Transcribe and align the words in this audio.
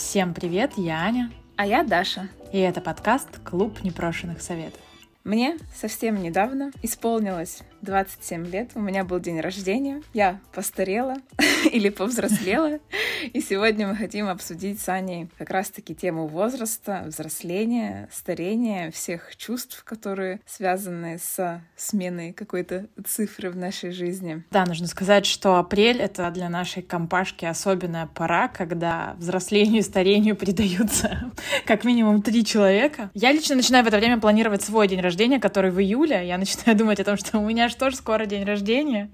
Всем 0.00 0.32
привет, 0.32 0.72
я 0.76 1.02
Аня. 1.02 1.30
А 1.56 1.66
я 1.66 1.84
Даша. 1.84 2.30
И 2.52 2.58
это 2.58 2.80
подкаст 2.80 3.28
«Клуб 3.44 3.84
непрошенных 3.84 4.40
советов». 4.40 4.80
Мне 5.24 5.58
совсем 5.76 6.20
недавно 6.20 6.72
исполнилось 6.82 7.58
27 7.82 8.46
лет, 8.46 8.70
у 8.74 8.80
меня 8.80 9.04
был 9.04 9.20
день 9.20 9.40
рождения, 9.40 10.02
я 10.14 10.40
постарела 10.54 11.16
или 11.70 11.90
повзрослела, 11.90 12.80
и 13.32 13.40
сегодня 13.40 13.86
мы 13.86 13.96
хотим 13.96 14.28
обсудить 14.28 14.80
с 14.80 14.88
Аней 14.88 15.28
как 15.38 15.50
раз-таки 15.50 15.94
тему 15.94 16.26
возраста, 16.26 17.04
взросления, 17.06 18.08
старения, 18.12 18.90
всех 18.90 19.36
чувств, 19.36 19.82
которые 19.84 20.40
связаны 20.46 21.18
с 21.18 21.62
сменой 21.76 22.32
какой-то 22.32 22.86
цифры 23.06 23.50
в 23.50 23.56
нашей 23.56 23.90
жизни. 23.90 24.42
Да, 24.50 24.64
нужно 24.64 24.86
сказать, 24.86 25.26
что 25.26 25.56
апрель— 25.56 25.98
это 26.00 26.30
для 26.30 26.48
нашей 26.48 26.82
компашки 26.82 27.44
особенная 27.44 28.06
пора, 28.06 28.48
когда 28.48 29.14
взрослению 29.18 29.80
и 29.80 29.84
старению 29.84 30.36
придаются 30.36 31.32
как 31.66 31.84
минимум 31.84 32.22
три 32.22 32.44
человека. 32.44 33.10
Я 33.14 33.32
лично 33.32 33.56
начинаю 33.56 33.84
в 33.84 33.88
это 33.88 33.98
время 33.98 34.18
планировать 34.18 34.62
свой 34.62 34.88
день 34.88 35.00
рождения, 35.00 35.40
который 35.40 35.70
в 35.70 35.80
июле. 35.80 36.26
Я 36.26 36.38
начинаю 36.38 36.76
думать 36.78 37.00
о 37.00 37.04
том, 37.04 37.16
что 37.16 37.38
у 37.38 37.46
меня 37.46 37.68
же 37.68 37.76
тоже 37.76 37.96
скоро 37.96 38.26
день 38.26 38.44
рождения. 38.44 39.10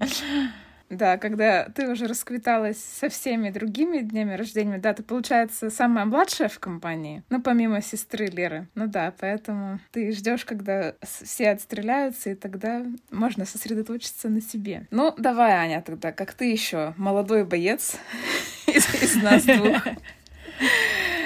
Да, 0.89 1.17
когда 1.17 1.65
ты 1.65 1.89
уже 1.89 2.07
расквиталась 2.07 2.77
со 2.77 3.09
всеми 3.09 3.49
другими 3.49 3.99
днями 3.99 4.35
рождения, 4.35 4.77
да, 4.77 4.93
ты, 4.93 5.03
получается, 5.03 5.69
самая 5.69 6.05
младшая 6.05 6.47
в 6.47 6.59
компании, 6.59 7.23
ну, 7.29 7.41
помимо 7.41 7.81
сестры 7.81 8.27
Леры. 8.27 8.67
Ну 8.75 8.87
да, 8.87 9.13
поэтому 9.19 9.79
ты 9.91 10.11
ждешь, 10.13 10.45
когда 10.45 10.95
все 11.01 11.49
отстреляются, 11.49 12.29
и 12.29 12.35
тогда 12.35 12.85
можно 13.11 13.45
сосредоточиться 13.45 14.29
на 14.29 14.41
себе. 14.41 14.87
Ну, 14.91 15.13
давай, 15.17 15.51
Аня, 15.53 15.81
тогда, 15.81 16.11
как 16.11 16.33
ты 16.33 16.45
еще 16.45 16.93
молодой 16.97 17.43
боец 17.43 17.97
из, 18.67 19.15
нас 19.21 19.43
двух. 19.43 19.81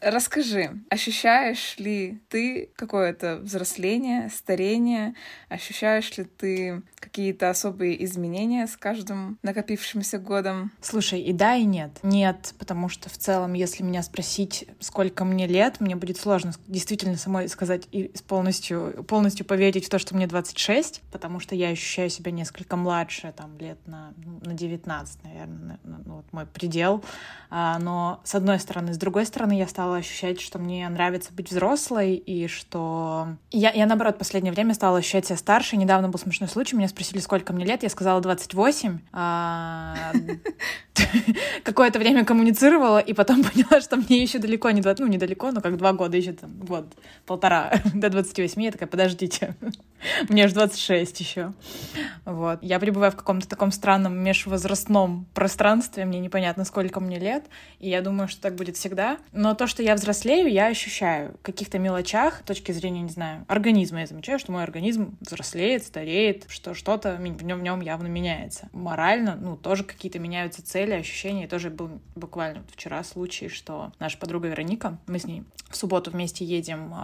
Расскажи, 0.00 0.78
ощущаешь 0.90 1.76
ли 1.78 2.22
ты 2.28 2.70
какое-то 2.76 3.38
взросление, 3.38 4.30
старение? 4.30 5.14
Ощущаешь 5.48 6.16
ли 6.16 6.22
ты 6.22 6.82
какие-то 7.00 7.50
особые 7.50 8.04
изменения 8.04 8.68
с 8.68 8.76
каждым 8.76 9.38
накопившимся 9.42 10.18
годом? 10.18 10.70
Слушай, 10.80 11.22
и 11.22 11.32
да, 11.32 11.56
и 11.56 11.64
нет. 11.64 11.98
Нет, 12.04 12.54
потому 12.60 12.88
что 12.88 13.10
в 13.10 13.18
целом, 13.18 13.54
если 13.54 13.82
меня 13.82 14.04
спросить, 14.04 14.68
сколько 14.78 15.24
мне 15.24 15.48
лет, 15.48 15.80
мне 15.80 15.96
будет 15.96 16.16
сложно 16.16 16.52
действительно 16.68 17.16
самой 17.16 17.48
сказать 17.48 17.88
и 17.90 18.12
полностью, 18.28 19.04
полностью 19.08 19.46
поверить 19.46 19.86
в 19.86 19.88
то, 19.88 19.98
что 19.98 20.14
мне 20.14 20.28
26, 20.28 21.02
потому 21.10 21.40
что 21.40 21.56
я 21.56 21.70
ощущаю 21.70 22.08
себя 22.08 22.30
несколько 22.30 22.76
младше, 22.76 23.34
там, 23.36 23.58
лет 23.58 23.78
на, 23.86 24.14
ну, 24.24 24.38
на 24.44 24.54
19, 24.54 25.24
наверное, 25.24 25.80
ну, 25.82 26.14
вот 26.14 26.32
мой 26.32 26.46
предел. 26.46 27.02
А, 27.50 27.80
но, 27.80 28.20
с 28.22 28.36
одной 28.36 28.60
стороны. 28.60 28.92
С 28.92 28.98
другой 28.98 29.26
стороны, 29.26 29.58
я 29.58 29.66
стала 29.66 29.87
ощущать, 29.94 30.40
что 30.40 30.58
мне 30.58 30.88
нравится 30.88 31.32
быть 31.32 31.50
взрослой, 31.50 32.14
и 32.14 32.46
что... 32.48 33.28
Я, 33.50 33.72
я 33.72 33.86
наоборот, 33.86 34.16
в 34.16 34.18
последнее 34.18 34.52
время 34.52 34.74
стала 34.74 34.98
ощущать 34.98 35.26
себя 35.26 35.36
старше. 35.36 35.76
Недавно 35.76 36.08
был 36.08 36.18
смешной 36.18 36.48
случай, 36.48 36.76
меня 36.76 36.88
спросили, 36.88 37.18
сколько 37.18 37.52
мне 37.52 37.64
лет, 37.64 37.82
я 37.82 37.88
сказала 37.88 38.20
28. 38.20 38.98
А... 39.12 39.94
Какое-то 41.64 41.98
время 41.98 42.24
коммуницировала, 42.24 42.98
и 42.98 43.12
потом 43.12 43.42
поняла, 43.44 43.80
что 43.80 43.96
мне 43.96 44.22
еще 44.22 44.38
далеко 44.38 44.70
не 44.70 44.80
20, 44.80 45.00
ну, 45.00 45.06
недалеко, 45.06 45.50
но 45.50 45.60
как 45.60 45.76
два 45.76 45.92
года, 45.92 46.16
еще 46.16 46.32
там 46.32 46.50
год, 46.58 46.86
полтора 47.26 47.72
до 47.94 48.10
28. 48.10 48.62
Я 48.62 48.72
такая, 48.72 48.88
подождите, 48.88 49.56
мне 50.28 50.48
же 50.48 50.54
26 50.54 51.20
еще. 51.20 51.52
Вот. 52.24 52.58
Я 52.62 52.78
пребываю 52.78 53.12
в 53.12 53.16
каком-то 53.16 53.48
таком 53.48 53.72
странном 53.72 54.18
межвозрастном 54.18 55.26
пространстве, 55.34 56.04
мне 56.04 56.20
непонятно, 56.20 56.64
сколько 56.64 57.00
мне 57.00 57.18
лет, 57.18 57.44
и 57.78 57.88
я 57.88 58.02
думаю, 58.02 58.28
что 58.28 58.40
так 58.42 58.54
будет 58.54 58.76
всегда. 58.76 59.18
Но 59.32 59.54
то, 59.54 59.66
что 59.66 59.82
я 59.82 59.94
взрослею, 59.94 60.50
я 60.50 60.66
ощущаю 60.66 61.34
в 61.40 61.42
каких-то 61.42 61.78
мелочах, 61.78 62.42
точки 62.42 62.72
зрения, 62.72 63.02
не 63.02 63.10
знаю, 63.10 63.44
организма. 63.48 64.00
Я 64.00 64.06
замечаю, 64.06 64.38
что 64.38 64.52
мой 64.52 64.62
организм 64.62 65.16
взрослеет, 65.20 65.84
стареет, 65.84 66.44
что 66.48 66.74
что-то 66.74 67.16
в 67.16 67.42
нем 67.44 67.80
явно 67.80 68.06
меняется. 68.06 68.68
Морально, 68.72 69.36
ну, 69.36 69.56
тоже 69.56 69.84
какие-то 69.84 70.18
меняются 70.18 70.64
цели, 70.64 70.87
ощущения. 70.94 71.44
И 71.44 71.48
тоже 71.48 71.70
был 71.70 72.00
буквально 72.14 72.62
вчера 72.72 73.02
случай, 73.04 73.48
что 73.48 73.92
наша 73.98 74.18
подруга 74.18 74.48
Вероника, 74.48 74.98
мы 75.06 75.18
с 75.18 75.24
ней 75.24 75.44
в 75.70 75.76
субботу 75.76 76.10
вместе 76.10 76.44
едем 76.44 76.94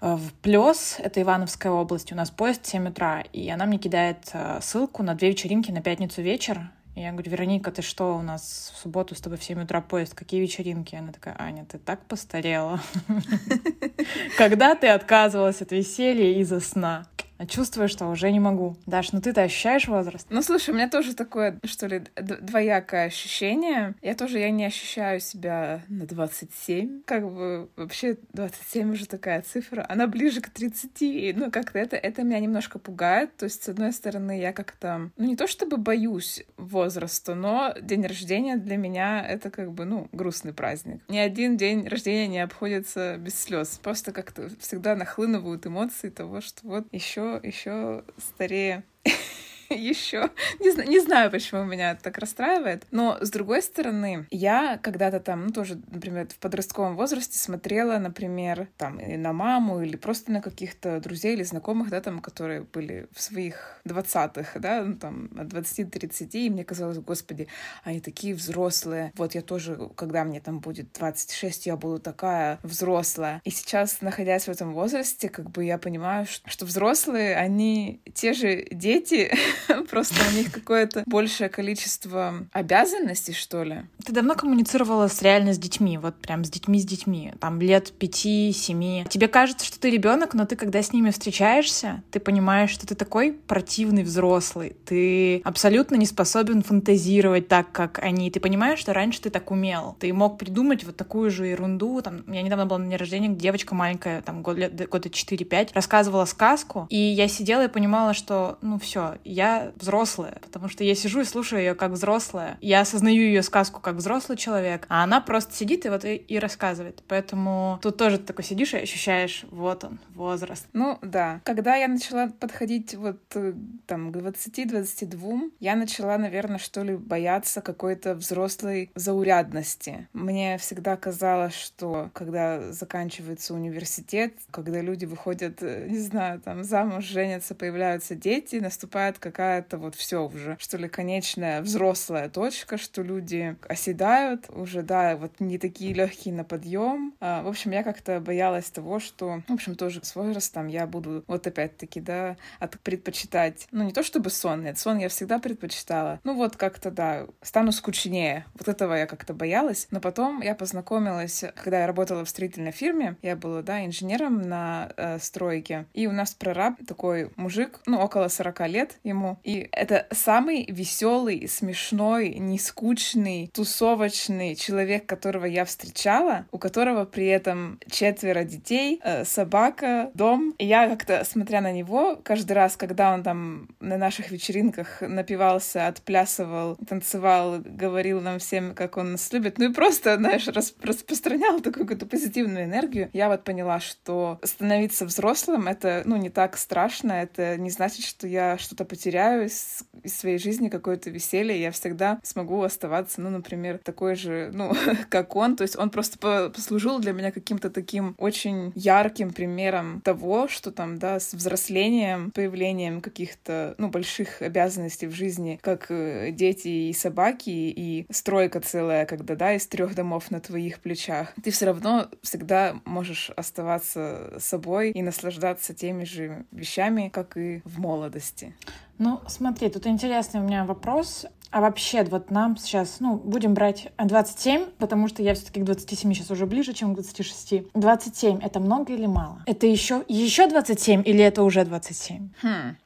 э, 0.00 0.16
в 0.16 0.32
Плес, 0.42 0.96
это 0.98 1.22
Ивановская 1.22 1.72
область, 1.72 2.12
у 2.12 2.16
нас 2.16 2.30
поезд 2.30 2.64
в 2.64 2.68
7 2.68 2.88
утра, 2.88 3.20
и 3.32 3.48
она 3.48 3.66
мне 3.66 3.78
кидает 3.78 4.30
э, 4.32 4.58
ссылку 4.60 5.02
на 5.02 5.14
две 5.14 5.30
вечеринки 5.30 5.70
на 5.70 5.80
пятницу 5.80 6.20
вечер, 6.20 6.70
я 6.98 7.12
говорю, 7.12 7.30
Вероника, 7.30 7.70
ты 7.70 7.80
что, 7.80 8.16
у 8.16 8.22
нас 8.22 8.72
в 8.74 8.82
субботу 8.82 9.14
с 9.14 9.20
тобой 9.20 9.38
в 9.38 9.44
7 9.44 9.62
утра 9.62 9.80
поезд, 9.80 10.14
какие 10.14 10.40
вечеринки? 10.40 10.96
Она 10.96 11.12
такая, 11.12 11.36
Аня, 11.38 11.64
ты 11.64 11.78
так 11.78 12.04
постарела. 12.06 12.80
Когда 14.36 14.74
ты 14.74 14.88
отказывалась 14.88 15.62
от 15.62 15.70
веселья 15.70 16.40
из-за 16.40 16.58
сна? 16.58 17.06
Чувствую, 17.46 17.88
что 17.88 18.06
уже 18.06 18.30
не 18.32 18.40
могу. 18.40 18.76
Даш, 18.86 19.12
ну 19.12 19.20
ты-то 19.20 19.42
ощущаешь 19.42 19.88
возраст? 19.88 20.26
Ну, 20.30 20.42
слушай, 20.42 20.70
у 20.70 20.74
меня 20.74 20.88
тоже 20.88 21.14
такое, 21.14 21.58
что 21.64 21.86
ли, 21.86 22.02
двоякое 22.16 23.06
ощущение. 23.06 23.94
Я 24.02 24.14
тоже, 24.14 24.38
я 24.38 24.50
не 24.50 24.64
ощущаю 24.64 25.20
себя 25.20 25.82
на 25.88 26.06
27. 26.06 27.02
Как 27.04 27.22
бы 27.22 27.68
вообще 27.76 28.18
27 28.32 28.92
уже 28.92 29.06
такая 29.06 29.42
цифра. 29.42 29.86
Она 29.88 30.06
ближе 30.06 30.40
к 30.40 30.50
30. 30.50 31.36
Ну, 31.36 31.50
как-то 31.50 31.78
это, 31.78 31.96
это 31.96 32.22
меня 32.22 32.40
немножко 32.40 32.78
пугает. 32.78 33.36
То 33.36 33.44
есть, 33.44 33.62
с 33.62 33.68
одной 33.68 33.92
стороны, 33.92 34.40
я 34.40 34.52
как-то, 34.52 35.10
ну, 35.16 35.24
не 35.24 35.36
то 35.36 35.46
чтобы 35.46 35.76
боюсь 35.76 36.44
возраста, 36.56 37.34
но 37.34 37.74
день 37.80 38.04
рождения 38.06 38.56
для 38.56 38.76
меня 38.76 39.24
это 39.26 39.50
как 39.50 39.72
бы, 39.72 39.84
ну, 39.84 40.08
грустный 40.12 40.52
праздник. 40.52 41.02
Ни 41.08 41.18
один 41.18 41.56
день 41.56 41.86
рождения 41.86 42.26
не 42.26 42.40
обходится 42.40 43.16
без 43.18 43.38
слез. 43.38 43.78
Просто 43.82 44.12
как-то 44.12 44.48
всегда 44.58 44.96
нахлынывают 44.96 45.66
эмоции 45.66 46.08
того, 46.08 46.40
что 46.40 46.66
вот 46.66 46.86
еще 46.92 47.27
еще 47.42 48.04
старее 48.16 48.84
еще. 49.74 50.30
Не, 50.60 50.70
знаю, 50.70 50.88
не 50.88 51.00
знаю, 51.00 51.30
почему 51.30 51.64
меня 51.64 51.94
так 51.94 52.18
расстраивает. 52.18 52.86
Но, 52.90 53.18
с 53.20 53.30
другой 53.30 53.62
стороны, 53.62 54.26
я 54.30 54.78
когда-то 54.78 55.20
там, 55.20 55.46
ну, 55.46 55.52
тоже, 55.52 55.80
например, 55.90 56.28
в 56.28 56.38
подростковом 56.38 56.96
возрасте 56.96 57.38
смотрела, 57.38 57.98
например, 57.98 58.68
там, 58.76 58.98
на 58.98 59.32
маму 59.32 59.82
или 59.82 59.96
просто 59.96 60.32
на 60.32 60.40
каких-то 60.40 61.00
друзей 61.00 61.34
или 61.34 61.42
знакомых, 61.42 61.90
да, 61.90 62.00
там, 62.00 62.20
которые 62.20 62.62
были 62.62 63.08
в 63.12 63.20
своих 63.20 63.80
двадцатых, 63.84 64.52
да, 64.56 64.82
ну, 64.82 64.96
там, 64.96 65.30
от 65.38 65.48
20 65.48 65.84
до 65.84 65.98
30, 65.98 66.34
и 66.34 66.50
мне 66.50 66.64
казалось, 66.64 66.98
господи, 66.98 67.48
они 67.84 68.00
такие 68.00 68.34
взрослые. 68.34 69.12
Вот 69.16 69.34
я 69.34 69.42
тоже, 69.42 69.90
когда 69.96 70.24
мне 70.24 70.40
там 70.40 70.60
будет 70.60 70.92
26, 70.92 71.66
я 71.66 71.76
буду 71.76 71.98
такая 71.98 72.58
взрослая. 72.62 73.40
И 73.44 73.50
сейчас, 73.50 74.00
находясь 74.00 74.44
в 74.44 74.48
этом 74.48 74.72
возрасте, 74.72 75.28
как 75.28 75.50
бы 75.50 75.64
я 75.64 75.78
понимаю, 75.78 76.26
что, 76.26 76.48
что 76.48 76.64
взрослые, 76.64 77.36
они 77.36 78.00
те 78.14 78.32
же 78.32 78.66
дети, 78.70 79.30
Просто 79.90 80.16
у 80.30 80.36
них 80.36 80.52
какое-то 80.52 81.02
большее 81.06 81.48
количество 81.48 82.46
обязанностей, 82.52 83.32
что 83.32 83.62
ли. 83.62 83.82
Ты 84.04 84.12
давно 84.12 84.34
коммуницировала 84.34 85.08
с 85.08 85.22
реально 85.22 85.52
с 85.52 85.58
детьми, 85.58 85.98
вот 85.98 86.16
прям 86.16 86.44
с 86.44 86.50
детьми 86.50 86.80
с 86.80 86.84
детьми, 86.84 87.32
там 87.40 87.60
лет 87.60 87.92
пяти, 87.92 88.52
семи. 88.52 89.06
Тебе 89.08 89.28
кажется, 89.28 89.64
что 89.64 89.78
ты 89.78 89.90
ребенок, 89.90 90.34
но 90.34 90.46
ты 90.46 90.56
когда 90.56 90.82
с 90.82 90.92
ними 90.92 91.10
встречаешься, 91.10 92.02
ты 92.10 92.20
понимаешь, 92.20 92.70
что 92.70 92.86
ты 92.86 92.94
такой 92.94 93.32
противный 93.32 94.02
взрослый, 94.02 94.76
ты 94.84 95.40
абсолютно 95.44 95.96
не 95.96 96.06
способен 96.06 96.62
фантазировать 96.62 97.48
так, 97.48 97.72
как 97.72 97.98
они. 97.98 98.30
Ты 98.30 98.40
понимаешь, 98.40 98.78
что 98.78 98.92
раньше 98.92 99.20
ты 99.22 99.30
так 99.30 99.50
умел. 99.50 99.96
Ты 99.98 100.12
мог 100.12 100.38
придумать 100.38 100.84
вот 100.84 100.96
такую 100.96 101.30
же 101.30 101.46
ерунду. 101.46 102.00
Там, 102.02 102.30
я 102.30 102.42
недавно 102.42 102.66
была 102.66 102.78
на 102.78 102.86
дне 102.86 102.96
рождения, 102.96 103.28
девочка 103.28 103.74
маленькая, 103.74 104.22
там 104.22 104.42
год, 104.42 104.58
года 104.58 105.08
4-5, 105.08 105.70
рассказывала 105.74 106.24
сказку, 106.24 106.86
и 106.90 106.96
я 106.96 107.28
сидела 107.28 107.64
и 107.64 107.68
понимала, 107.68 108.14
что, 108.14 108.58
ну 108.62 108.78
все, 108.78 109.16
я 109.24 109.47
взрослая, 109.76 110.38
потому 110.42 110.68
что 110.68 110.84
я 110.84 110.94
сижу 110.94 111.20
и 111.20 111.24
слушаю 111.24 111.60
ее 111.60 111.74
как 111.74 111.92
взрослая. 111.92 112.58
Я 112.60 112.80
осознаю 112.80 113.22
ее 113.22 113.42
сказку 113.42 113.80
как 113.80 113.96
взрослый 113.96 114.36
человек, 114.38 114.86
а 114.88 115.04
она 115.04 115.20
просто 115.20 115.54
сидит 115.54 115.86
и 115.86 115.88
вот 115.88 116.04
и, 116.04 116.16
и 116.16 116.38
рассказывает. 116.38 117.02
Поэтому 117.08 117.78
тут 117.82 117.96
тоже 117.96 118.18
ты 118.18 118.24
такой 118.24 118.44
сидишь 118.44 118.74
и 118.74 118.78
ощущаешь, 118.78 119.44
вот 119.50 119.84
он, 119.84 119.98
возраст. 120.14 120.66
Ну, 120.72 120.98
да. 121.02 121.40
Когда 121.44 121.76
я 121.76 121.88
начала 121.88 122.28
подходить 122.28 122.94
вот 122.94 123.20
э, 123.34 123.52
там 123.86 124.12
к 124.12 124.16
20-22, 124.16 125.52
я 125.60 125.76
начала, 125.76 126.18
наверное, 126.18 126.58
что 126.58 126.82
ли, 126.82 126.96
бояться 126.96 127.60
какой-то 127.60 128.14
взрослой 128.14 128.90
заурядности. 128.94 130.08
Мне 130.12 130.58
всегда 130.58 130.96
казалось, 130.96 131.54
что 131.54 132.10
когда 132.12 132.72
заканчивается 132.72 133.54
университет, 133.54 134.34
когда 134.50 134.80
люди 134.80 135.04
выходят, 135.04 135.62
э, 135.62 135.86
не 135.88 135.98
знаю, 135.98 136.40
там 136.40 136.64
замуж, 136.64 137.04
женятся, 137.04 137.54
появляются 137.54 138.14
дети, 138.14 138.56
наступает 138.56 139.18
как 139.18 139.37
какая-то 139.38 139.78
вот 139.78 139.94
все 139.94 140.26
уже, 140.26 140.56
что 140.58 140.78
ли, 140.78 140.88
конечная 140.88 141.62
взрослая 141.62 142.28
точка, 142.28 142.76
что 142.76 143.02
люди 143.02 143.56
оседают 143.68 144.46
уже, 144.48 144.82
да, 144.82 145.16
вот 145.16 145.38
не 145.38 145.58
такие 145.58 145.94
легкие 145.94 146.34
на 146.34 146.42
подъем. 146.42 147.14
А, 147.20 147.44
в 147.44 147.46
общем, 147.46 147.70
я 147.70 147.84
как-то 147.84 148.18
боялась 148.18 148.68
того, 148.68 148.98
что, 148.98 149.42
в 149.46 149.52
общем, 149.52 149.76
тоже 149.76 150.00
с 150.02 150.16
возрастом 150.16 150.66
я 150.66 150.88
буду 150.88 151.22
вот 151.28 151.46
опять-таки, 151.46 152.00
да, 152.00 152.36
от 152.58 152.80
предпочитать, 152.80 153.68
ну 153.70 153.84
не 153.84 153.92
то 153.92 154.02
чтобы 154.02 154.30
сон, 154.30 154.64
нет, 154.64 154.76
сон 154.76 154.98
я 154.98 155.08
всегда 155.08 155.38
предпочитала, 155.38 156.18
ну 156.24 156.34
вот 156.34 156.56
как-то, 156.56 156.90
да, 156.90 157.28
стану 157.40 157.70
скучнее. 157.70 158.44
Вот 158.54 158.66
этого 158.66 158.94
я 158.94 159.06
как-то 159.06 159.34
боялась. 159.34 159.86
Но 159.92 160.00
потом 160.00 160.40
я 160.42 160.56
познакомилась, 160.56 161.44
когда 161.54 161.82
я 161.82 161.86
работала 161.86 162.24
в 162.24 162.28
строительной 162.28 162.72
фирме, 162.72 163.16
я 163.22 163.36
была, 163.36 163.62
да, 163.62 163.86
инженером 163.86 164.42
на 164.42 164.90
э, 164.96 165.20
стройке, 165.20 165.86
и 165.94 166.08
у 166.08 166.12
нас 166.12 166.34
прораб 166.34 166.74
такой 166.88 167.30
мужик, 167.36 167.78
ну, 167.86 168.00
около 168.00 168.26
40 168.26 168.68
лет 168.68 168.98
ему, 169.04 169.27
и 169.44 169.68
это 169.72 170.06
самый 170.10 170.66
веселый, 170.70 171.48
смешной, 171.48 172.34
нескучный, 172.34 173.50
тусовочный 173.52 174.54
человек, 174.54 175.06
которого 175.06 175.44
я 175.44 175.64
встречала, 175.64 176.46
у 176.50 176.58
которого 176.58 177.04
при 177.04 177.26
этом 177.26 177.80
четверо 177.90 178.44
детей, 178.44 179.00
э, 179.02 179.24
собака, 179.24 180.10
дом. 180.14 180.54
И 180.58 180.66
я 180.66 180.88
как-то, 180.88 181.24
смотря 181.24 181.60
на 181.60 181.72
него, 181.72 182.18
каждый 182.22 182.52
раз, 182.52 182.76
когда 182.76 183.12
он 183.14 183.22
там 183.22 183.68
на 183.80 183.96
наших 183.98 184.30
вечеринках 184.30 185.00
напивался, 185.00 185.86
отплясывал, 185.86 186.76
танцевал, 186.88 187.58
говорил 187.64 188.20
нам 188.20 188.38
всем, 188.38 188.74
как 188.74 188.96
он 188.96 189.12
нас 189.12 189.32
любит, 189.32 189.58
ну 189.58 189.70
и 189.70 189.72
просто, 189.72 190.16
знаешь, 190.16 190.46
распространял 190.48 191.60
такую 191.60 191.86
какую-то 191.86 192.06
позитивную 192.06 192.64
энергию, 192.64 193.10
я 193.12 193.28
вот 193.28 193.44
поняла, 193.44 193.80
что 193.80 194.38
становиться 194.42 195.06
взрослым— 195.06 195.66
это, 195.68 196.02
ну, 196.04 196.16
не 196.16 196.30
так 196.30 196.56
страшно, 196.56 197.12
это 197.12 197.56
не 197.56 197.70
значит, 197.70 198.04
что 198.04 198.26
я 198.26 198.58
что-то 198.58 198.84
потеряю 199.18 199.46
из, 199.46 199.84
своей 200.06 200.38
жизни, 200.38 200.68
какое-то 200.68 201.10
веселье, 201.10 201.60
я 201.60 201.70
всегда 201.70 202.20
смогу 202.22 202.62
оставаться, 202.62 203.20
ну, 203.20 203.30
например, 203.30 203.78
такой 203.78 204.14
же, 204.14 204.50
ну, 204.54 204.72
как 205.10 205.34
он, 205.36 205.56
то 205.56 205.62
есть 205.62 205.76
он 205.76 205.90
просто 205.90 206.50
послужил 206.50 206.98
для 206.98 207.12
меня 207.12 207.32
каким-то 207.32 207.68
таким 207.68 208.14
очень 208.18 208.72
ярким 208.74 209.32
примером 209.32 210.00
того, 210.02 210.48
что 210.48 210.70
там, 210.70 210.98
да, 210.98 211.18
с 211.18 211.34
взрослением, 211.34 212.30
появлением 212.30 213.00
каких-то, 213.00 213.74
ну, 213.78 213.88
больших 213.88 214.40
обязанностей 214.40 215.06
в 215.06 215.12
жизни, 215.12 215.58
как 215.60 215.86
э, 215.90 216.30
дети 216.30 216.68
и 216.68 216.92
собаки, 216.92 217.50
и 217.50 218.06
стройка 218.10 218.60
целая, 218.60 219.04
когда, 219.04 219.34
да, 219.34 219.54
из 219.54 219.66
трех 219.66 219.94
домов 219.94 220.30
на 220.30 220.40
твоих 220.40 220.78
плечах, 220.78 221.34
ты 221.42 221.50
все 221.50 221.66
равно 221.66 222.08
всегда 222.22 222.76
можешь 222.84 223.30
оставаться 223.36 224.36
собой 224.38 224.90
и 224.90 225.02
наслаждаться 225.02 225.74
теми 225.74 226.04
же 226.04 226.44
вещами, 226.52 227.10
как 227.12 227.36
и 227.36 227.60
в 227.64 227.78
молодости. 227.80 228.54
Ну, 228.98 229.20
смотри, 229.26 229.68
тут 229.68 229.86
интересный 229.86 230.40
у 230.40 230.44
меня 230.44 230.64
вопрос. 230.64 231.26
А 231.50 231.60
вообще, 231.62 232.04
вот 232.04 232.30
нам 232.30 232.56
сейчас, 232.58 233.00
ну, 233.00 233.16
будем 233.16 233.54
брать 233.54 233.90
27, 233.96 234.66
потому 234.78 235.08
что 235.08 235.22
я 235.22 235.34
все-таки 235.34 235.60
к 235.60 235.64
27 235.64 236.12
сейчас 236.12 236.30
уже 236.30 236.44
ближе, 236.44 236.74
чем 236.74 236.92
к 236.92 236.94
26. 236.96 237.72
27— 237.72 238.40
это 238.42 238.60
много 238.60 238.92
или 238.92 239.06
мало? 239.06 239.42
Это 239.46 239.66
еще, 239.66 240.04
еще 240.08 240.46
27 240.46 241.02
или 241.06 241.24
это 241.24 241.42
уже 241.42 241.64
27? 241.64 242.28
Хм. 242.42 242.76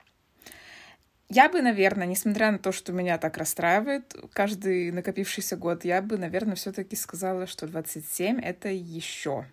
Я 1.28 1.48
бы, 1.48 1.62
наверное, 1.62 2.06
несмотря 2.06 2.52
на 2.52 2.58
то, 2.58 2.72
что 2.72 2.92
меня 2.92 3.18
так 3.18 3.36
расстраивает 3.36 4.14
каждый 4.32 4.92
накопившийся 4.92 5.56
год, 5.56 5.84
я 5.84 6.00
бы, 6.00 6.16
наверное, 6.18 6.54
все-таки 6.54 6.94
сказала, 6.94 7.46
что 7.46 7.66
27— 7.66 8.38
это 8.42 8.68
еще 8.68 9.46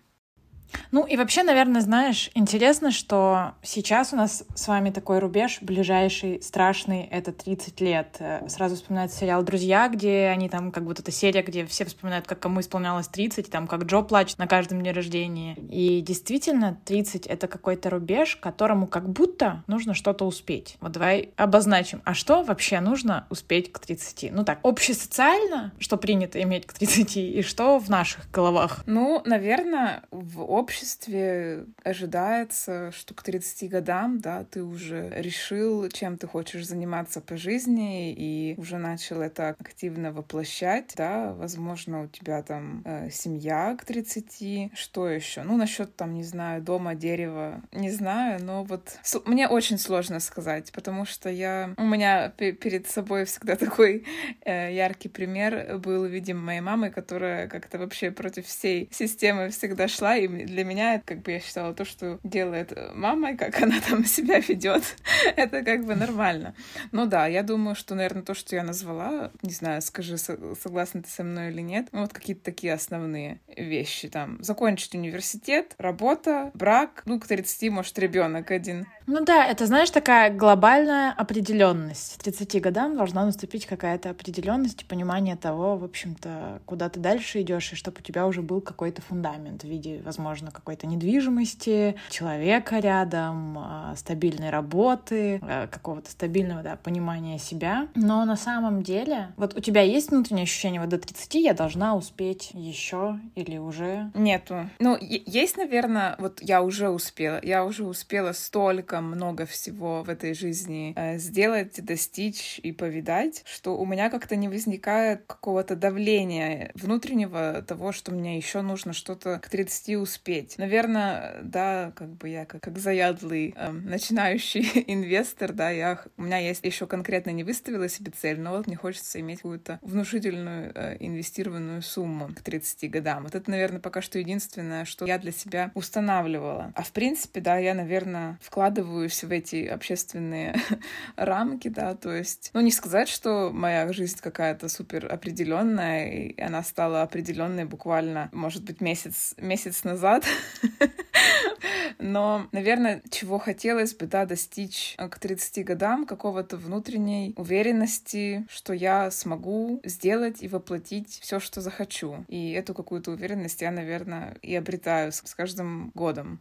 ну 0.92 1.06
и 1.06 1.16
вообще, 1.16 1.42
наверное, 1.42 1.80
знаешь, 1.80 2.30
интересно, 2.34 2.90
что 2.90 3.52
сейчас 3.62 4.12
у 4.12 4.16
нас 4.16 4.44
с 4.54 4.68
вами 4.68 4.90
такой 4.90 5.18
рубеж 5.18 5.58
ближайший, 5.60 6.42
страшный, 6.42 7.02
это 7.10 7.32
30 7.32 7.80
лет. 7.80 8.16
Э, 8.18 8.48
сразу 8.48 8.76
вспоминается 8.76 9.18
сериал 9.18 9.42
«Друзья», 9.42 9.88
где 9.88 10.28
они 10.32 10.48
там, 10.48 10.72
как 10.72 10.84
будто 10.84 11.02
это 11.02 11.12
серия, 11.12 11.42
где 11.42 11.66
все 11.66 11.84
вспоминают, 11.84 12.26
как 12.26 12.40
кому 12.40 12.60
исполнялось 12.60 13.08
30, 13.08 13.50
там, 13.50 13.66
как 13.66 13.84
Джо 13.84 14.02
плачет 14.02 14.38
на 14.38 14.46
каждом 14.46 14.80
дне 14.80 14.92
рождения. 14.92 15.54
И 15.54 16.00
действительно, 16.00 16.78
30— 16.84 17.26
это 17.28 17.48
какой-то 17.48 17.90
рубеж, 17.90 18.36
которому 18.36 18.86
как 18.86 19.08
будто 19.08 19.62
нужно 19.66 19.94
что-то 19.94 20.24
успеть. 20.26 20.76
Вот 20.80 20.92
давай 20.92 21.30
обозначим, 21.36 22.02
а 22.04 22.14
что 22.14 22.42
вообще 22.42 22.80
нужно 22.80 23.26
успеть 23.30 23.72
к 23.72 23.78
30? 23.78 24.32
Ну 24.32 24.44
так, 24.44 24.60
общесоциально, 24.62 25.72
что 25.78 25.96
принято 25.96 26.42
иметь 26.42 26.66
к 26.66 26.72
30, 26.72 27.16
и 27.16 27.42
что 27.42 27.78
в 27.78 27.88
наших 27.88 28.30
головах? 28.30 28.82
Ну, 28.86 29.22
наверное, 29.24 30.02
в 30.10 30.42
обществе 30.60 31.64
ожидается, 31.82 32.92
что 32.92 33.14
к 33.14 33.22
30 33.22 33.70
годам, 33.70 34.20
да, 34.20 34.44
ты 34.44 34.62
уже 34.62 35.10
решил, 35.16 35.88
чем 35.88 36.18
ты 36.18 36.26
хочешь 36.26 36.66
заниматься 36.66 37.20
по 37.20 37.36
жизни, 37.36 38.12
и 38.12 38.54
уже 38.58 38.76
начал 38.78 39.22
это 39.22 39.56
активно 39.58 40.12
воплощать, 40.12 40.92
да, 40.96 41.32
возможно, 41.32 42.02
у 42.02 42.06
тебя 42.06 42.42
там 42.42 42.82
э, 42.84 43.10
семья 43.10 43.76
к 43.80 43.84
30, 43.84 44.72
что 44.74 45.08
еще? 45.08 45.42
Ну, 45.42 45.56
насчет 45.56 45.96
там, 45.96 46.14
не 46.14 46.24
знаю, 46.24 46.62
дома, 46.62 46.94
дерева, 46.94 47.62
не 47.72 47.90
знаю, 47.90 48.44
но 48.44 48.64
вот 48.64 48.98
мне 49.24 49.48
очень 49.48 49.78
сложно 49.78 50.20
сказать, 50.20 50.72
потому 50.72 51.06
что 51.06 51.30
я, 51.30 51.74
у 51.78 51.84
меня 51.84 52.28
перед 52.28 52.86
собой 52.86 53.24
всегда 53.24 53.56
такой 53.56 54.04
э, 54.44 54.74
яркий 54.74 55.08
пример 55.08 55.78
был, 55.78 56.04
видим, 56.04 56.38
моей 56.38 56.60
мамы, 56.60 56.90
которая 56.90 57.48
как-то 57.48 57.78
вообще 57.78 58.10
против 58.10 58.46
всей 58.46 58.88
системы 58.92 59.48
всегда 59.48 59.88
шла, 59.88 60.16
и 60.16 60.28
для 60.50 60.64
меня, 60.64 61.00
как 61.04 61.22
бы 61.22 61.32
я 61.32 61.40
считала, 61.40 61.74
то, 61.74 61.84
что 61.84 62.18
делает 62.22 62.76
мама, 62.94 63.32
и 63.32 63.36
как 63.36 63.60
она 63.62 63.80
там 63.80 64.04
себя 64.04 64.40
ведет, 64.40 64.82
это 65.36 65.62
как 65.62 65.84
бы 65.84 65.94
нормально. 65.94 66.54
Ну 66.92 67.06
да, 67.06 67.26
я 67.26 67.42
думаю, 67.42 67.74
что, 67.74 67.94
наверное, 67.94 68.22
то, 68.22 68.34
что 68.34 68.56
я 68.56 68.62
назвала, 68.62 69.30
не 69.42 69.52
знаю, 69.52 69.82
скажи, 69.82 70.16
согласна 70.18 71.02
ты 71.02 71.08
со 71.08 71.24
мной 71.24 71.50
или 71.50 71.60
нет, 71.60 71.88
ну 71.92 72.00
вот 72.00 72.12
какие-то 72.12 72.44
такие 72.44 72.72
основные 72.72 73.40
вещи 73.56 74.08
там. 74.08 74.42
Закончить 74.42 74.94
университет, 74.94 75.74
работа, 75.78 76.50
брак, 76.54 77.02
ну, 77.06 77.20
к 77.20 77.26
30, 77.26 77.70
может, 77.70 77.98
ребенок 77.98 78.50
один. 78.50 78.86
Ну 79.06 79.24
да, 79.24 79.44
это, 79.44 79.66
знаешь, 79.66 79.90
такая 79.90 80.32
глобальная 80.32 81.12
определенность. 81.12 82.18
К 82.18 82.22
30 82.22 82.60
годам 82.60 82.96
должна 82.96 83.24
наступить 83.24 83.66
какая-то 83.66 84.10
определенность 84.10 84.82
и 84.82 84.84
понимание 84.84 85.36
того, 85.36 85.76
в 85.76 85.84
общем-то, 85.84 86.62
куда 86.64 86.88
ты 86.88 87.00
дальше 87.00 87.40
идешь, 87.40 87.72
и 87.72 87.76
чтобы 87.76 87.98
у 87.98 88.02
тебя 88.02 88.26
уже 88.26 88.42
был 88.42 88.60
какой-то 88.60 89.02
фундамент 89.02 89.62
в 89.62 89.68
виде, 89.68 90.00
возможно, 90.04 90.39
какой-то 90.48 90.86
недвижимости, 90.86 91.96
человека 92.10 92.78
рядом, 92.78 93.58
а, 93.58 93.94
стабильной 93.96 94.50
работы, 94.50 95.40
а, 95.42 95.66
какого-то 95.66 96.10
стабильного 96.10 96.62
да, 96.62 96.76
понимания 96.76 97.38
себя. 97.38 97.88
Но 97.94 98.24
на 98.24 98.36
самом 98.36 98.82
деле, 98.82 99.32
вот 99.36 99.56
у 99.56 99.60
тебя 99.60 99.82
есть 99.82 100.10
внутреннее 100.10 100.44
ощущение, 100.44 100.80
вот 100.80 100.90
до 100.90 100.98
30 100.98 101.34
я 101.34 101.54
должна 101.54 101.94
успеть 101.94 102.50
еще 102.54 103.18
или 103.34 103.58
уже? 103.58 104.10
Нету. 104.14 104.68
Ну, 104.78 104.96
есть, 105.00 105.56
наверное, 105.56 106.16
вот 106.18 106.40
я 106.42 106.62
уже 106.62 106.88
успела. 106.88 107.40
Я 107.42 107.64
уже 107.64 107.84
успела 107.84 108.32
столько 108.32 109.00
много 109.00 109.46
всего 109.46 110.02
в 110.02 110.08
этой 110.08 110.34
жизни 110.34 110.92
э, 110.96 111.18
сделать, 111.18 111.84
достичь 111.84 112.60
и 112.62 112.72
повидать, 112.72 113.42
что 113.46 113.76
у 113.76 113.86
меня 113.86 114.10
как-то 114.10 114.36
не 114.36 114.48
возникает 114.48 115.24
какого-то 115.26 115.76
давления 115.76 116.70
внутреннего 116.74 117.62
того, 117.62 117.92
что 117.92 118.12
мне 118.12 118.36
еще 118.36 118.62
нужно 118.62 118.92
что-то 118.92 119.38
к 119.38 119.48
30 119.48 119.96
успеть. 119.96 120.29
Наверное, 120.58 121.40
да, 121.42 121.92
как 121.96 122.10
бы 122.10 122.28
я 122.28 122.44
как, 122.44 122.62
как 122.62 122.78
заядлый 122.78 123.54
э, 123.56 123.70
начинающий 123.70 124.84
инвестор, 124.86 125.52
да, 125.52 125.70
я, 125.70 126.04
у 126.16 126.22
меня 126.22 126.38
есть 126.38 126.64
еще 126.64 126.86
конкретно 126.86 127.30
не 127.30 127.44
выставила 127.44 127.88
себе 127.88 128.12
цель, 128.12 128.40
но 128.40 128.52
вот 128.52 128.66
мне 128.66 128.76
хочется 128.76 129.18
иметь 129.20 129.38
какую-то 129.38 129.78
внушительную 129.82 130.72
э, 130.74 130.96
инвестированную 131.00 131.82
сумму 131.82 132.28
к 132.28 132.42
30 132.42 132.90
годам. 132.90 133.24
Вот 133.24 133.34
это, 133.34 133.50
наверное, 133.50 133.80
пока 133.80 134.02
что 134.02 134.18
единственное, 134.18 134.84
что 134.84 135.04
я 135.06 135.18
для 135.18 135.32
себя 135.32 135.72
устанавливала. 135.74 136.72
А 136.74 136.82
в 136.82 136.92
принципе, 136.92 137.40
да, 137.40 137.58
я, 137.58 137.74
наверное, 137.74 138.38
вкладываю 138.40 139.00
вписываюсь 139.08 139.22
в 139.24 139.30
эти 139.30 139.66
общественные 139.66 140.54
рамки, 141.16 141.68
да, 141.68 141.94
то 141.94 142.12
есть, 142.12 142.50
ну, 142.54 142.60
не 142.60 142.70
сказать, 142.70 143.08
что 143.08 143.50
моя 143.52 143.92
жизнь 143.92 144.18
какая-то 144.20 144.68
супер 144.68 145.12
определенная, 145.12 146.10
и 146.10 146.40
она 146.40 146.62
стала 146.62 147.02
определенной 147.02 147.64
буквально, 147.64 148.28
может 148.32 148.64
быть, 148.64 148.80
месяц, 148.80 149.34
месяц 149.38 149.84
назад, 149.84 150.19
но, 151.98 152.48
наверное, 152.52 153.02
чего 153.10 153.38
хотелось 153.38 153.94
бы, 153.94 154.06
да, 154.06 154.26
достичь 154.26 154.96
к 154.96 155.18
30 155.18 155.64
годам 155.64 156.06
какого-то 156.06 156.56
внутренней 156.56 157.34
уверенности, 157.36 158.46
что 158.48 158.72
я 158.72 159.10
смогу 159.10 159.80
сделать 159.84 160.42
и 160.42 160.48
воплотить 160.48 161.18
все, 161.20 161.40
что 161.40 161.60
захочу. 161.60 162.24
И 162.28 162.52
эту 162.52 162.74
какую-то 162.74 163.12
уверенность 163.12 163.60
я, 163.60 163.70
наверное, 163.70 164.36
и 164.42 164.54
обретаю 164.54 165.12
с 165.12 165.22
каждым 165.34 165.90
годом. 165.94 166.40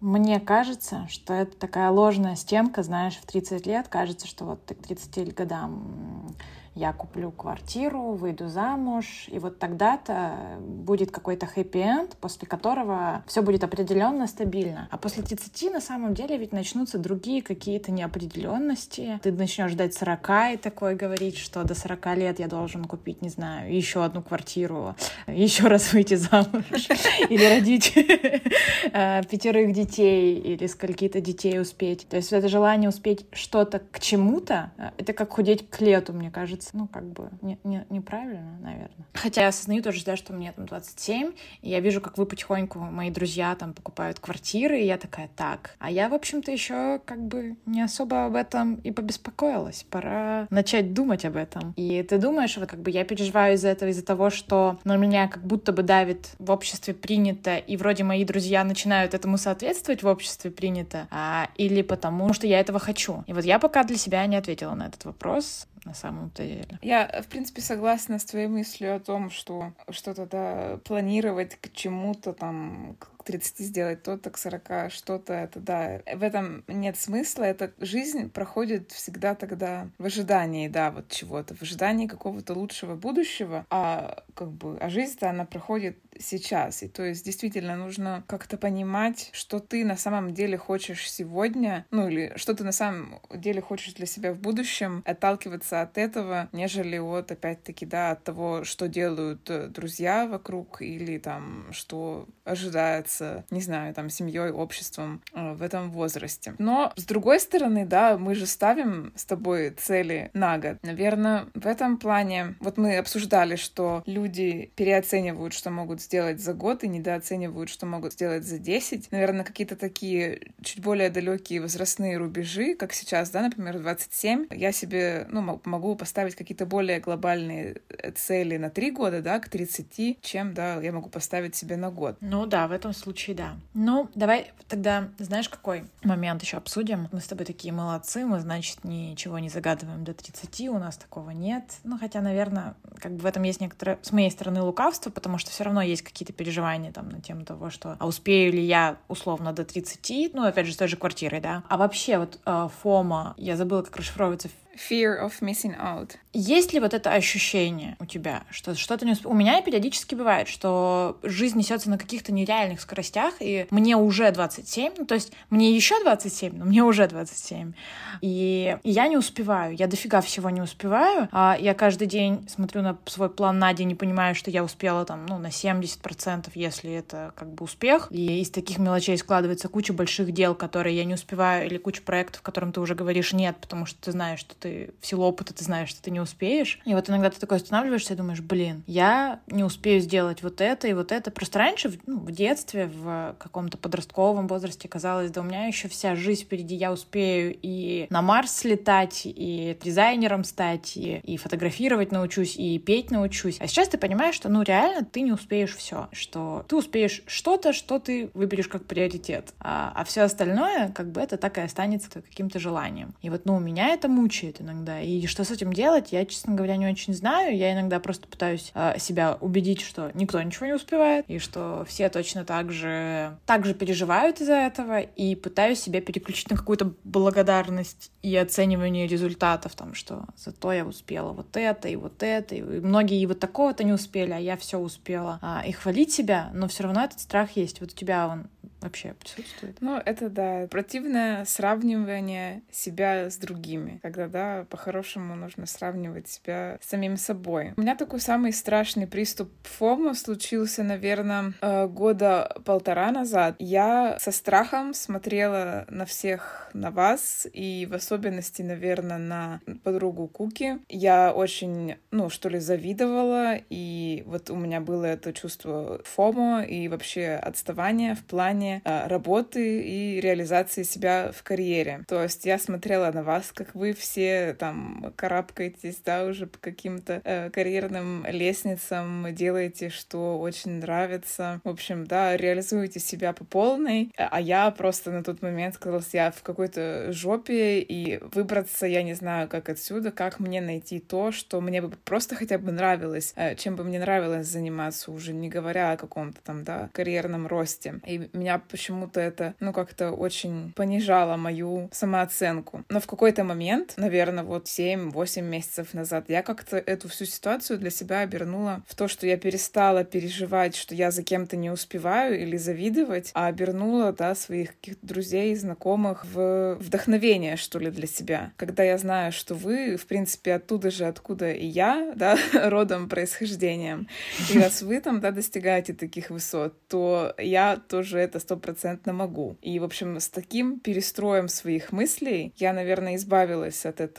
Мне 0.00 0.40
кажется, 0.40 1.06
что 1.08 1.32
это 1.32 1.56
такая 1.56 1.90
ложная 1.90 2.36
стенка, 2.36 2.82
знаешь, 2.82 3.16
в 3.16 3.26
30 3.26 3.66
лет 3.66 3.88
кажется, 3.88 4.26
что 4.26 4.44
вот 4.44 4.60
к 4.66 4.86
30 4.86 5.34
годам 5.34 6.34
я 6.74 6.92
куплю 6.92 7.30
квартиру, 7.30 8.14
выйду 8.14 8.48
замуж, 8.48 9.26
и 9.28 9.38
вот 9.38 9.58
тогда-то 9.58 10.58
будет 10.60 11.10
какой-то 11.10 11.46
хэппи-энд, 11.46 12.16
после 12.20 12.48
которого 12.48 13.22
все 13.26 13.42
будет 13.42 13.62
определенно 13.62 14.26
стабильно. 14.26 14.88
А 14.90 14.98
после 14.98 15.22
30 15.22 15.72
на 15.72 15.80
самом 15.80 16.14
деле 16.14 16.36
ведь 16.36 16.52
начнутся 16.52 16.98
другие 16.98 17.42
какие-то 17.42 17.92
неопределенности. 17.92 19.20
Ты 19.22 19.30
начнешь 19.32 19.70
ждать 19.70 19.94
40 19.94 20.30
и 20.54 20.56
такой 20.56 20.96
говорить, 20.96 21.38
что 21.38 21.62
до 21.62 21.74
40 21.74 22.16
лет 22.16 22.38
я 22.40 22.48
должен 22.48 22.84
купить, 22.84 23.22
не 23.22 23.28
знаю, 23.28 23.72
еще 23.74 24.04
одну 24.04 24.22
квартиру, 24.22 24.96
еще 25.26 25.68
раз 25.68 25.92
выйти 25.92 26.14
замуж 26.14 26.64
или 27.28 27.44
родить 27.44 27.92
э, 27.96 29.22
пятерых 29.30 29.72
детей 29.72 30.40
или 30.40 30.66
скольки-то 30.66 31.20
детей 31.20 31.60
успеть. 31.60 32.08
То 32.08 32.16
есть 32.16 32.32
это 32.32 32.48
желание 32.48 32.88
успеть 32.88 33.26
что-то 33.32 33.78
к 33.78 34.00
чему-то, 34.00 34.72
э, 34.76 34.90
это 34.98 35.12
как 35.12 35.32
худеть 35.32 35.68
к 35.70 35.80
лету, 35.80 36.12
мне 36.12 36.30
кажется. 36.30 36.63
Ну, 36.72 36.88
как 36.88 37.04
бы 37.04 37.30
не, 37.42 37.58
не, 37.64 37.86
неправильно, 37.90 38.58
наверное. 38.60 39.06
Хотя 39.12 39.42
я 39.42 39.48
осознаю 39.48 39.82
тоже, 39.82 40.04
да, 40.04 40.16
что 40.16 40.32
мне 40.32 40.52
там 40.52 40.66
27, 40.66 41.32
и 41.62 41.70
я 41.70 41.80
вижу, 41.80 42.00
как 42.00 42.18
вы 42.18 42.26
потихоньку, 42.26 42.78
мои 42.78 43.10
друзья 43.10 43.54
там 43.54 43.72
покупают 43.72 44.18
квартиры, 44.20 44.80
и 44.80 44.86
я 44.86 44.98
такая, 44.98 45.28
так. 45.36 45.76
А 45.78 45.90
я, 45.90 46.08
в 46.08 46.14
общем-то, 46.14 46.50
еще 46.50 47.00
как 47.04 47.20
бы 47.20 47.56
не 47.66 47.82
особо 47.82 48.26
об 48.26 48.34
этом 48.34 48.76
и 48.76 48.90
побеспокоилась. 48.90 49.84
Пора 49.90 50.46
начать 50.50 50.94
думать 50.94 51.24
об 51.24 51.36
этом. 51.36 51.72
И 51.76 52.02
ты 52.02 52.18
думаешь, 52.18 52.56
вот 52.56 52.68
как 52.68 52.80
бы 52.80 52.90
я 52.90 53.04
переживаю 53.04 53.54
из-за 53.54 53.68
этого, 53.68 53.90
из-за 53.90 54.04
того, 54.04 54.30
что 54.30 54.78
на 54.84 54.96
меня 54.96 55.28
как 55.28 55.44
будто 55.44 55.72
бы 55.72 55.82
давит 55.82 56.30
в 56.38 56.50
обществе 56.50 56.94
принято, 56.94 57.56
и 57.56 57.76
вроде 57.76 58.04
мои 58.04 58.24
друзья 58.24 58.64
начинают 58.64 59.14
этому 59.14 59.38
соответствовать 59.38 60.02
в 60.02 60.06
обществе 60.06 60.50
принято, 60.50 61.06
а, 61.10 61.48
или 61.56 61.82
потому 61.82 62.32
что 62.32 62.46
я 62.46 62.60
этого 62.60 62.78
хочу. 62.78 63.24
И 63.26 63.32
вот 63.32 63.44
я 63.44 63.58
пока 63.58 63.84
для 63.84 63.96
себя 63.96 64.24
не 64.26 64.36
ответила 64.36 64.74
на 64.74 64.86
этот 64.86 65.04
вопрос 65.04 65.66
на 65.84 65.94
самом-то 65.94 66.44
деле. 66.44 66.78
Я, 66.82 67.22
в 67.22 67.26
принципе, 67.26 67.60
согласна 67.60 68.18
с 68.18 68.24
твоей 68.24 68.46
мыслью 68.46 68.96
о 68.96 69.00
том, 69.00 69.30
что 69.30 69.72
что-то 69.90 70.26
да, 70.26 70.78
планировать 70.84 71.56
к 71.56 71.72
чему-то 71.72 72.32
там, 72.32 72.96
к 72.98 73.24
30 73.24 73.58
сделать 73.58 74.02
то-то, 74.02 74.30
к 74.30 74.38
40 74.38 74.90
что-то, 74.90 75.32
это 75.32 75.60
да. 75.60 76.00
В 76.14 76.22
этом 76.22 76.64
нет 76.68 76.98
смысла. 76.98 77.44
Эта 77.44 77.72
жизнь 77.78 78.30
проходит 78.30 78.92
всегда 78.92 79.34
тогда 79.34 79.88
в 79.98 80.04
ожидании, 80.04 80.68
да, 80.68 80.90
вот 80.90 81.08
чего-то, 81.08 81.54
в 81.54 81.62
ожидании 81.62 82.06
какого-то 82.06 82.54
лучшего 82.54 82.94
будущего, 82.94 83.66
а 83.70 84.22
как 84.34 84.50
бы, 84.50 84.76
а 84.78 84.90
жизнь-то 84.90 85.30
она 85.30 85.44
проходит 85.44 85.98
сейчас. 86.18 86.82
И 86.82 86.88
то 86.88 87.04
есть 87.04 87.24
действительно 87.24 87.76
нужно 87.76 88.24
как-то 88.26 88.56
понимать, 88.56 89.30
что 89.32 89.58
ты 89.58 89.84
на 89.84 89.96
самом 89.96 90.34
деле 90.34 90.56
хочешь 90.56 91.10
сегодня, 91.10 91.86
ну 91.90 92.08
или 92.08 92.32
что 92.36 92.54
ты 92.54 92.64
на 92.64 92.72
самом 92.72 93.20
деле 93.34 93.60
хочешь 93.60 93.94
для 93.94 94.06
себя 94.06 94.32
в 94.32 94.38
будущем, 94.38 95.02
отталкиваться 95.04 95.82
от 95.82 95.98
этого, 95.98 96.48
нежели 96.52 96.98
от, 96.98 97.30
опять-таки, 97.30 97.86
да, 97.86 98.12
от 98.12 98.24
того, 98.24 98.64
что 98.64 98.88
делают 98.88 99.48
э, 99.50 99.68
друзья 99.68 100.26
вокруг 100.26 100.82
или 100.82 101.18
там, 101.18 101.66
что 101.72 102.28
ожидается, 102.44 103.44
не 103.50 103.60
знаю, 103.60 103.94
там, 103.94 104.10
семьей, 104.10 104.50
обществом 104.50 105.22
э, 105.32 105.52
в 105.54 105.62
этом 105.62 105.90
возрасте. 105.90 106.54
Но, 106.58 106.92
с 106.96 107.04
другой 107.04 107.40
стороны, 107.40 107.86
да, 107.86 108.18
мы 108.18 108.34
же 108.34 108.46
ставим 108.46 109.12
с 109.16 109.24
тобой 109.24 109.70
цели 109.70 110.30
на 110.34 110.58
год. 110.58 110.78
Наверное, 110.82 111.46
в 111.54 111.66
этом 111.66 111.96
плане, 111.96 112.56
вот 112.60 112.76
мы 112.76 112.98
обсуждали, 112.98 113.56
что 113.56 114.02
люди 114.06 114.72
переоценивают, 114.76 115.54
что 115.54 115.70
могут 115.70 116.00
сделать 116.04 116.40
за 116.40 116.54
год 116.54 116.84
и 116.84 116.88
недооценивают, 116.88 117.70
что 117.70 117.86
могут 117.86 118.12
сделать 118.12 118.44
за 118.44 118.58
10. 118.58 119.10
Наверное, 119.12 119.44
какие-то 119.44 119.76
такие 119.76 120.52
чуть 120.62 120.80
более 120.80 121.10
далекие 121.10 121.60
возрастные 121.60 122.18
рубежи, 122.18 122.74
как 122.74 122.92
сейчас, 122.92 123.30
да, 123.30 123.42
например, 123.42 123.78
27. 123.78 124.46
Я 124.50 124.72
себе, 124.72 125.26
ну, 125.30 125.60
могу 125.64 125.96
поставить 125.96 126.34
какие-то 126.34 126.66
более 126.66 127.00
глобальные 127.00 127.82
э, 127.88 128.10
цели 128.12 128.56
на 128.56 128.70
3 128.70 128.90
года, 128.90 129.22
да, 129.22 129.38
к 129.40 129.48
30, 129.48 130.20
чем, 130.20 130.54
да, 130.54 130.80
я 130.80 130.92
могу 130.92 131.08
поставить 131.08 131.56
себе 131.56 131.76
на 131.76 131.90
год. 131.90 132.16
Ну 132.20 132.46
да, 132.46 132.68
в 132.68 132.72
этом 132.72 132.92
случае 132.92 133.36
да. 133.36 133.56
Ну, 133.74 134.08
давай 134.14 134.52
тогда, 134.68 135.10
знаешь, 135.18 135.48
какой 135.48 135.84
момент 136.02 136.42
еще 136.42 136.56
обсудим? 136.56 137.08
Мы 137.12 137.20
с 137.20 137.26
тобой 137.26 137.46
такие 137.46 137.72
молодцы, 137.72 138.24
мы, 138.24 138.40
значит, 138.40 138.84
ничего 138.84 139.38
не 139.38 139.48
загадываем 139.48 140.04
до 140.04 140.14
30, 140.14 140.68
у 140.68 140.78
нас 140.78 140.96
такого 140.96 141.30
нет. 141.30 141.64
Ну, 141.84 141.98
хотя, 141.98 142.20
наверное, 142.20 142.74
как 142.98 143.12
бы 143.12 143.22
в 143.22 143.26
этом 143.26 143.42
есть 143.42 143.60
некоторое, 143.60 143.98
с 144.02 144.12
моей 144.12 144.30
стороны, 144.30 144.62
лукавство, 144.62 145.10
потому 145.10 145.38
что 145.38 145.50
все 145.50 145.64
равно 145.64 145.82
есть 145.82 145.93
какие-то 146.02 146.32
переживания 146.32 146.92
там 146.92 147.08
на 147.08 147.20
тему 147.20 147.44
того, 147.44 147.70
что 147.70 147.96
а 147.98 148.06
успею 148.06 148.52
ли 148.52 148.62
я 148.62 148.96
условно 149.08 149.52
до 149.52 149.64
30, 149.64 150.34
ну, 150.34 150.44
опять 150.44 150.66
же, 150.66 150.72
с 150.72 150.76
той 150.76 150.88
же 150.88 150.96
квартирой, 150.96 151.40
да. 151.40 151.62
А 151.68 151.76
вообще 151.76 152.18
вот 152.18 152.38
э, 152.44 152.68
ФОМа, 152.82 153.34
я 153.36 153.56
забыла, 153.56 153.82
как 153.82 153.96
расшифровывается 153.96 154.48
Fear 154.76 155.22
of 155.22 155.32
missing 155.40 155.76
out. 155.78 156.16
Есть 156.32 156.72
ли 156.72 156.80
вот 156.80 156.94
это 156.94 157.12
ощущение 157.12 157.96
у 158.00 158.06
тебя, 158.06 158.42
что 158.50 158.74
что-то 158.74 159.06
не 159.06 159.12
усп... 159.12 159.26
У 159.26 159.34
меня 159.34 159.62
периодически 159.62 160.14
бывает, 160.14 160.48
что 160.48 161.18
жизнь 161.22 161.58
несется 161.58 161.90
на 161.90 161.98
каких-то 161.98 162.32
нереальных 162.32 162.80
скоростях, 162.80 163.34
и 163.40 163.66
мне 163.70 163.96
уже 163.96 164.30
27, 164.30 164.94
ну, 164.98 165.06
то 165.06 165.14
есть 165.14 165.32
мне 165.50 165.74
еще 165.74 166.02
27, 166.02 166.56
но 166.56 166.64
мне 166.64 166.82
уже 166.82 167.06
27. 167.06 167.72
И, 168.20 168.76
и 168.82 168.90
я 168.90 169.06
не 169.06 169.16
успеваю, 169.16 169.76
я 169.76 169.86
дофига 169.86 170.20
всего 170.20 170.50
не 170.50 170.60
успеваю. 170.60 171.28
А 171.30 171.56
я 171.58 171.74
каждый 171.74 172.06
день 172.06 172.48
смотрю 172.48 172.82
на 172.82 172.98
свой 173.06 173.30
план 173.30 173.58
на 173.58 173.72
день 173.72 173.92
и 173.92 173.94
понимаю, 173.94 174.34
что 174.34 174.50
я 174.50 174.64
успела 174.64 175.04
там, 175.04 175.26
ну, 175.26 175.38
на 175.38 175.48
70%, 175.48 176.50
если 176.54 176.92
это 176.92 177.32
как 177.36 177.52
бы 177.52 177.64
успех. 177.64 178.08
И 178.10 178.40
из 178.40 178.50
таких 178.50 178.78
мелочей 178.78 179.16
складывается 179.18 179.68
куча 179.68 179.92
больших 179.92 180.32
дел, 180.32 180.54
которые 180.54 180.96
я 180.96 181.04
не 181.04 181.14
успеваю, 181.14 181.66
или 181.66 181.78
куча 181.78 182.02
проектов, 182.02 182.42
которым 182.42 182.72
ты 182.72 182.80
уже 182.80 182.94
говоришь 182.94 183.32
нет, 183.32 183.56
потому 183.60 183.86
что 183.86 184.00
ты 184.00 184.12
знаешь, 184.12 184.40
что 184.40 184.54
ты 184.64 184.94
в 184.98 185.06
силу 185.06 185.24
опыта 185.24 185.52
ты 185.52 185.62
знаешь, 185.62 185.90
что 185.90 186.02
ты 186.02 186.10
не 186.10 186.20
успеешь. 186.20 186.80
И 186.86 186.94
вот 186.94 187.10
иногда 187.10 187.28
ты 187.28 187.38
такой 187.38 187.58
останавливаешься 187.58 188.14
и 188.14 188.16
думаешь, 188.16 188.40
блин, 188.40 188.82
я 188.86 189.40
не 189.46 189.62
успею 189.62 190.00
сделать 190.00 190.42
вот 190.42 190.62
это 190.62 190.88
и 190.88 190.94
вот 190.94 191.12
это. 191.12 191.30
Просто 191.30 191.58
раньше, 191.58 191.98
ну, 192.06 192.20
в 192.20 192.32
детстве, 192.32 192.86
в 192.86 193.36
каком-то 193.38 193.76
подростковом 193.76 194.48
возрасте 194.48 194.88
казалось, 194.88 195.30
да 195.30 195.42
у 195.42 195.44
меня 195.44 195.66
еще 195.66 195.88
вся 195.88 196.16
жизнь 196.16 196.44
впереди, 196.44 196.74
я 196.76 196.92
успею 196.92 197.54
и 197.60 198.06
на 198.08 198.22
Марс 198.22 198.52
слетать, 198.52 199.22
и 199.26 199.76
дизайнером 199.82 200.44
стать, 200.44 200.96
и, 200.96 201.18
и 201.18 201.36
фотографировать 201.36 202.10
научусь, 202.10 202.56
и 202.56 202.78
петь 202.78 203.10
научусь. 203.10 203.58
А 203.60 203.66
сейчас 203.66 203.88
ты 203.88 203.98
понимаешь, 203.98 204.34
что, 204.34 204.48
ну, 204.48 204.62
реально 204.62 205.04
ты 205.04 205.20
не 205.20 205.32
успеешь 205.32 205.76
все, 205.76 206.08
что 206.12 206.64
ты 206.68 206.76
успеешь 206.76 207.22
что-то, 207.26 207.74
что 207.74 207.98
ты 207.98 208.30
выберешь 208.32 208.68
как 208.68 208.86
приоритет, 208.86 209.52
а, 209.60 209.92
а 209.94 210.04
все 210.04 210.22
остальное, 210.22 210.88
как 210.88 211.12
бы 211.12 211.20
это 211.20 211.36
так 211.36 211.58
и 211.58 211.60
останется 211.60 212.22
каким-то 212.22 212.58
желанием. 212.58 213.14
И 213.20 213.28
вот, 213.28 213.44
ну, 213.44 213.58
меня 213.58 213.88
это 213.88 214.08
мучает 214.08 214.53
мучает 214.54 214.60
иногда. 214.60 215.00
И 215.00 215.26
что 215.26 215.44
с 215.44 215.50
этим 215.50 215.72
делать, 215.72 216.12
я, 216.12 216.24
честно 216.26 216.54
говоря, 216.54 216.76
не 216.76 216.86
очень 216.86 217.14
знаю. 217.14 217.56
Я 217.56 217.72
иногда 217.72 218.00
просто 218.00 218.28
пытаюсь 218.28 218.72
э, 218.74 218.98
себя 218.98 219.36
убедить, 219.40 219.80
что 219.80 220.10
никто 220.14 220.40
ничего 220.42 220.66
не 220.66 220.74
успевает, 220.74 221.24
и 221.28 221.38
что 221.38 221.84
все 221.88 222.08
точно 222.08 222.44
так 222.44 222.72
же, 222.72 223.36
так 223.46 223.64
же 223.64 223.74
переживают 223.74 224.40
из-за 224.40 224.54
этого, 224.54 225.00
и 225.00 225.34
пытаюсь 225.34 225.80
себя 225.80 226.00
переключить 226.00 226.50
на 226.50 226.56
какую-то 226.56 226.92
благодарность 227.04 228.10
и 228.22 228.34
оценивание 228.36 229.06
результатов, 229.06 229.74
там, 229.74 229.94
что 229.94 230.24
зато 230.36 230.72
я 230.72 230.84
успела 230.84 231.32
вот 231.32 231.56
это 231.56 231.88
и 231.88 231.96
вот 231.96 232.22
это, 232.22 232.54
и 232.54 232.62
многие 232.62 233.20
и 233.20 233.26
вот 233.26 233.40
такого-то 233.40 233.84
не 233.84 233.92
успели, 233.92 234.32
а 234.32 234.38
я 234.38 234.56
все 234.56 234.78
успела. 234.78 235.38
А, 235.42 235.62
и 235.66 235.72
хвалить 235.72 236.12
себя, 236.12 236.50
но 236.54 236.68
все 236.68 236.84
равно 236.84 237.04
этот 237.04 237.20
страх 237.20 237.56
есть. 237.56 237.80
Вот 237.80 237.92
у 237.92 237.94
тебя 237.94 238.28
он 238.28 238.48
вообще 238.84 239.14
присутствует? 239.14 239.78
Ну, 239.80 239.96
это 239.96 240.28
да, 240.28 240.68
противное 240.70 241.44
сравнивание 241.46 242.62
себя 242.70 243.30
с 243.30 243.36
другими, 243.38 243.98
когда, 244.02 244.28
да, 244.28 244.43
по-хорошему 244.70 245.34
нужно 245.34 245.66
сравнивать 245.66 246.28
себя 246.28 246.78
с 246.80 246.90
самим 246.90 247.16
собой. 247.16 247.72
У 247.76 247.80
меня 247.80 247.96
такой 247.96 248.20
самый 248.20 248.52
страшный 248.52 249.06
приступ 249.06 249.50
фома 249.62 250.14
случился, 250.14 250.82
наверное, 250.82 251.52
э, 251.60 251.86
года 251.86 252.56
полтора 252.64 253.10
назад. 253.10 253.56
Я 253.58 254.16
со 254.20 254.32
страхом 254.32 254.94
смотрела 254.94 255.86
на 255.88 256.04
всех, 256.04 256.70
на 256.72 256.90
вас, 256.90 257.46
и 257.52 257.86
в 257.90 257.94
особенности, 257.94 258.62
наверное, 258.62 259.18
на 259.18 259.60
подругу 259.82 260.28
Куки. 260.28 260.78
Я 260.88 261.32
очень, 261.32 261.96
ну, 262.10 262.30
что 262.30 262.48
ли, 262.48 262.58
завидовала, 262.58 263.56
и 263.70 264.22
вот 264.26 264.50
у 264.50 264.56
меня 264.56 264.80
было 264.80 265.04
это 265.04 265.32
чувство 265.32 266.00
фома 266.04 266.62
и 266.62 266.88
вообще 266.88 267.40
отставания 267.42 268.14
в 268.14 268.24
плане 268.24 268.82
Э, 268.84 269.06
работы 269.06 269.82
и 269.82 270.20
реализации 270.20 270.82
себя 270.82 271.30
в 271.32 271.42
карьере. 271.42 272.04
То 272.08 272.22
есть 272.22 272.44
я 272.44 272.58
смотрела 272.58 273.10
на 273.12 273.22
вас, 273.22 273.52
как 273.52 273.74
вы 273.74 273.92
все 273.92 274.33
там 274.58 275.12
карабкаетесь, 275.16 275.98
да, 276.04 276.24
уже 276.24 276.46
по 276.46 276.58
каким-то 276.58 277.20
э, 277.24 277.50
карьерным 277.50 278.24
лестницам, 278.28 279.26
делаете, 279.34 279.90
что 279.90 280.38
очень 280.38 280.80
нравится. 280.80 281.60
В 281.64 281.68
общем, 281.68 282.06
да, 282.06 282.36
реализуете 282.36 283.00
себя 283.00 283.32
по 283.32 283.44
полной. 283.44 284.12
А 284.16 284.40
я 284.40 284.70
просто 284.70 285.10
на 285.10 285.22
тот 285.22 285.42
момент 285.42 285.76
казалось, 285.78 286.12
я 286.12 286.30
в 286.30 286.42
какой-то 286.42 287.12
жопе, 287.12 287.80
и 287.80 288.18
выбраться 288.32 288.86
я 288.86 289.02
не 289.02 289.14
знаю, 289.14 289.48
как 289.48 289.68
отсюда, 289.68 290.10
как 290.10 290.40
мне 290.40 290.60
найти 290.60 291.00
то, 291.00 291.32
что 291.32 291.60
мне 291.60 291.82
бы 291.82 291.90
просто 292.04 292.36
хотя 292.36 292.58
бы 292.58 292.72
нравилось, 292.72 293.32
э, 293.36 293.54
чем 293.56 293.76
бы 293.76 293.84
мне 293.84 293.98
нравилось 293.98 294.46
заниматься 294.46 295.12
уже, 295.12 295.32
не 295.32 295.48
говоря 295.48 295.92
о 295.92 295.96
каком-то 295.96 296.40
там, 296.42 296.64
да, 296.64 296.88
карьерном 296.92 297.46
росте. 297.46 298.00
И 298.06 298.28
меня 298.32 298.58
почему-то 298.58 299.20
это, 299.20 299.54
ну, 299.60 299.72
как-то 299.72 300.10
очень 300.10 300.72
понижало 300.74 301.36
мою 301.36 301.88
самооценку. 301.92 302.84
Но 302.88 303.00
в 303.00 303.06
какой-то 303.06 303.44
момент, 303.44 303.94
наверное, 303.96 304.23
наверное, 304.24 304.44
вот 304.44 304.66
7-8 304.66 305.42
месяцев 305.42 305.94
назад. 305.94 306.26
Я 306.28 306.42
как-то 306.42 306.78
эту 306.78 307.08
всю 307.08 307.24
ситуацию 307.26 307.78
для 307.78 307.90
себя 307.90 308.20
обернула 308.20 308.82
в 308.86 308.94
то, 308.94 309.08
что 309.08 309.26
я 309.26 309.36
перестала 309.36 310.04
переживать, 310.04 310.76
что 310.76 310.94
я 310.94 311.10
за 311.10 311.22
кем-то 311.22 311.56
не 311.56 311.70
успеваю 311.70 312.40
или 312.40 312.56
завидовать, 312.56 313.30
а 313.34 313.46
обернула, 313.46 314.12
да, 314.12 314.34
своих 314.34 314.70
каких-то 314.76 315.06
друзей, 315.06 315.54
знакомых 315.54 316.24
в 316.24 316.76
вдохновение, 316.80 317.56
что 317.56 317.78
ли, 317.78 317.90
для 317.90 318.06
себя. 318.06 318.52
Когда 318.56 318.82
я 318.82 318.96
знаю, 318.98 319.32
что 319.32 319.54
вы, 319.54 319.96
в 319.96 320.06
принципе, 320.06 320.54
оттуда 320.54 320.90
же, 320.90 321.04
откуда 321.04 321.52
и 321.52 321.66
я, 321.66 322.12
да, 322.16 322.38
родом, 322.52 323.08
происхождением, 323.08 324.08
и 324.52 324.58
раз 324.58 324.82
вы 324.82 325.00
там, 325.00 325.20
да, 325.20 325.30
достигаете 325.30 325.92
таких 325.92 326.30
высот, 326.30 326.74
то 326.88 327.34
я 327.38 327.76
тоже 327.76 328.18
это 328.18 328.38
стопроцентно 328.40 329.12
могу. 329.12 329.56
И, 329.60 329.78
в 329.78 329.84
общем, 329.84 330.18
с 330.18 330.28
таким 330.28 330.80
перестроем 330.80 331.48
своих 331.48 331.92
мыслей 331.92 332.52
я, 332.56 332.72
наверное, 332.72 333.16
избавилась 333.16 333.84
от 333.84 334.00
этого 334.00 334.13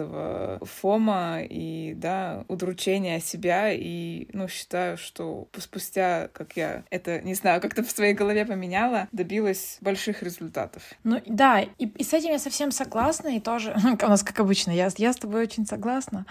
фома 0.62 1.42
и, 1.42 1.94
да, 1.96 2.46
удручения 2.48 3.20
себя, 3.20 3.72
и, 3.72 4.28
ну, 4.34 4.48
считаю, 4.48 4.98
что 4.98 5.48
спустя, 5.58 6.30
как 6.34 6.56
я 6.56 6.84
это, 6.90 7.22
не 7.22 7.34
знаю, 7.34 7.62
как-то 7.62 7.84
в 7.84 7.92
своей 7.92 8.14
голове 8.14 8.46
поменяла, 8.46 9.08
добилась 9.12 9.78
больших 9.82 10.24
результатов. 10.24 10.84
Ну, 11.04 11.22
да, 11.26 11.62
и, 11.62 11.86
и 11.86 12.04
с 12.04 12.14
этим 12.14 12.32
я 12.32 12.40
совсем 12.40 12.72
согласна, 12.72 13.36
и 13.36 13.40
тоже, 13.40 13.76
у 14.04 14.08
нас, 14.08 14.24
как 14.24 14.40
обычно, 14.40 14.72
я, 14.72 14.90
я 14.98 15.14
с 15.14 15.18
тобой 15.18 15.44
очень 15.44 15.66
согласна, 15.66 16.26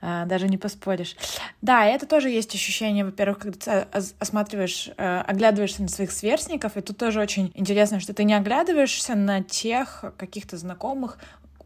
а, 0.00 0.26
даже 0.26 0.48
не 0.48 0.58
поспоришь. 0.58 1.16
Да, 1.62 1.84
это 1.86 2.06
тоже 2.06 2.30
есть 2.30 2.54
ощущение, 2.54 3.04
во-первых, 3.04 3.38
когда 3.38 3.58
ты 3.58 4.00
осматриваешь, 4.18 4.90
э, 4.96 5.20
оглядываешься 5.20 5.82
на 5.82 5.88
своих 5.88 6.12
сверстников, 6.12 6.76
и 6.76 6.80
тут 6.80 6.96
тоже 6.96 7.20
очень 7.20 7.52
интересно, 7.54 8.00
что 8.00 8.14
ты 8.14 8.24
не 8.24 8.34
оглядываешься 8.34 9.14
на 9.14 9.42
тех 9.42 10.04
каких-то 10.16 10.56
знакомых, 10.56 11.18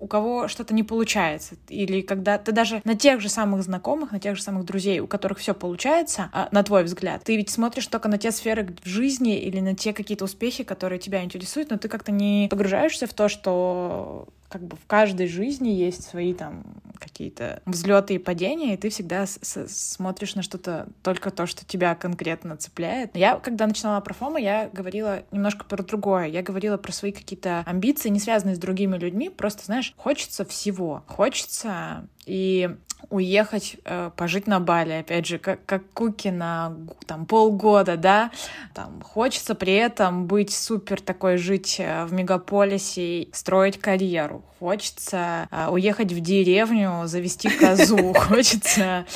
у 0.04 0.06
кого 0.06 0.48
что-то 0.48 0.74
не 0.74 0.82
получается, 0.82 1.54
или 1.70 2.02
когда 2.02 2.36
ты 2.36 2.52
даже 2.52 2.82
на 2.84 2.94
тех 2.94 3.22
же 3.22 3.30
самых 3.30 3.62
знакомых, 3.62 4.12
на 4.12 4.20
тех 4.20 4.36
же 4.36 4.42
самых 4.42 4.66
друзей, 4.66 5.00
у 5.00 5.06
которых 5.06 5.38
все 5.38 5.54
получается, 5.54 6.28
а, 6.34 6.48
на 6.52 6.62
твой 6.62 6.84
взгляд, 6.84 7.24
ты 7.24 7.36
ведь 7.36 7.48
смотришь 7.48 7.86
только 7.86 8.10
на 8.10 8.18
те 8.18 8.30
сферы 8.30 8.68
в 8.84 8.86
жизни 8.86 9.38
или 9.38 9.60
на 9.60 9.74
те 9.74 9.94
какие-то 9.94 10.26
успехи, 10.26 10.62
которые 10.62 10.98
тебя 10.98 11.24
интересуют, 11.24 11.70
но 11.70 11.78
ты 11.78 11.88
как-то 11.88 12.12
не 12.12 12.48
погружаешься 12.50 13.06
в 13.06 13.14
то, 13.14 13.30
что 13.30 14.28
как 14.54 14.62
бы 14.62 14.76
в 14.76 14.86
каждой 14.86 15.26
жизни 15.26 15.70
есть 15.70 16.04
свои 16.04 16.32
там 16.32 16.62
какие-то 17.00 17.60
взлеты 17.66 18.14
и 18.14 18.18
падения, 18.18 18.74
и 18.74 18.76
ты 18.76 18.88
всегда 18.88 19.26
смотришь 19.26 20.36
на 20.36 20.42
что-то 20.42 20.86
только 21.02 21.32
то, 21.32 21.46
что 21.46 21.64
тебя 21.64 21.96
конкретно 21.96 22.56
цепляет. 22.56 23.16
Я, 23.16 23.34
когда 23.40 23.66
начинала 23.66 24.00
про 24.00 24.14
ФОМа, 24.14 24.38
я 24.38 24.70
говорила 24.72 25.24
немножко 25.32 25.64
про 25.64 25.82
другое. 25.82 26.26
Я 26.26 26.42
говорила 26.44 26.76
про 26.76 26.92
свои 26.92 27.10
какие-то 27.10 27.64
амбиции, 27.66 28.10
не 28.10 28.20
связанные 28.20 28.54
с 28.54 28.60
другими 28.60 28.96
людьми. 28.96 29.28
Просто, 29.28 29.64
знаешь, 29.64 29.92
хочется 29.96 30.44
всего. 30.44 31.02
Хочется 31.08 32.08
и 32.26 32.70
уехать, 33.10 33.76
э, 33.84 34.10
пожить 34.16 34.46
на 34.46 34.60
Бали, 34.60 34.92
опять 34.92 35.26
же, 35.26 35.38
как, 35.38 35.64
как 35.66 35.82
Куки 35.92 36.28
на 36.28 36.74
там, 37.06 37.26
полгода, 37.26 37.96
да, 37.96 38.30
там, 38.72 39.02
хочется 39.02 39.54
при 39.54 39.74
этом 39.74 40.26
быть 40.26 40.54
супер 40.54 41.00
такой, 41.00 41.36
жить 41.36 41.76
э, 41.78 42.04
в 42.06 42.12
мегаполисе, 42.12 43.28
строить 43.32 43.78
карьеру, 43.78 44.42
хочется 44.58 45.48
э, 45.50 45.68
уехать 45.70 46.12
в 46.12 46.20
деревню, 46.20 47.02
завести 47.06 47.50
козу, 47.50 48.14
хочется... 48.14 49.06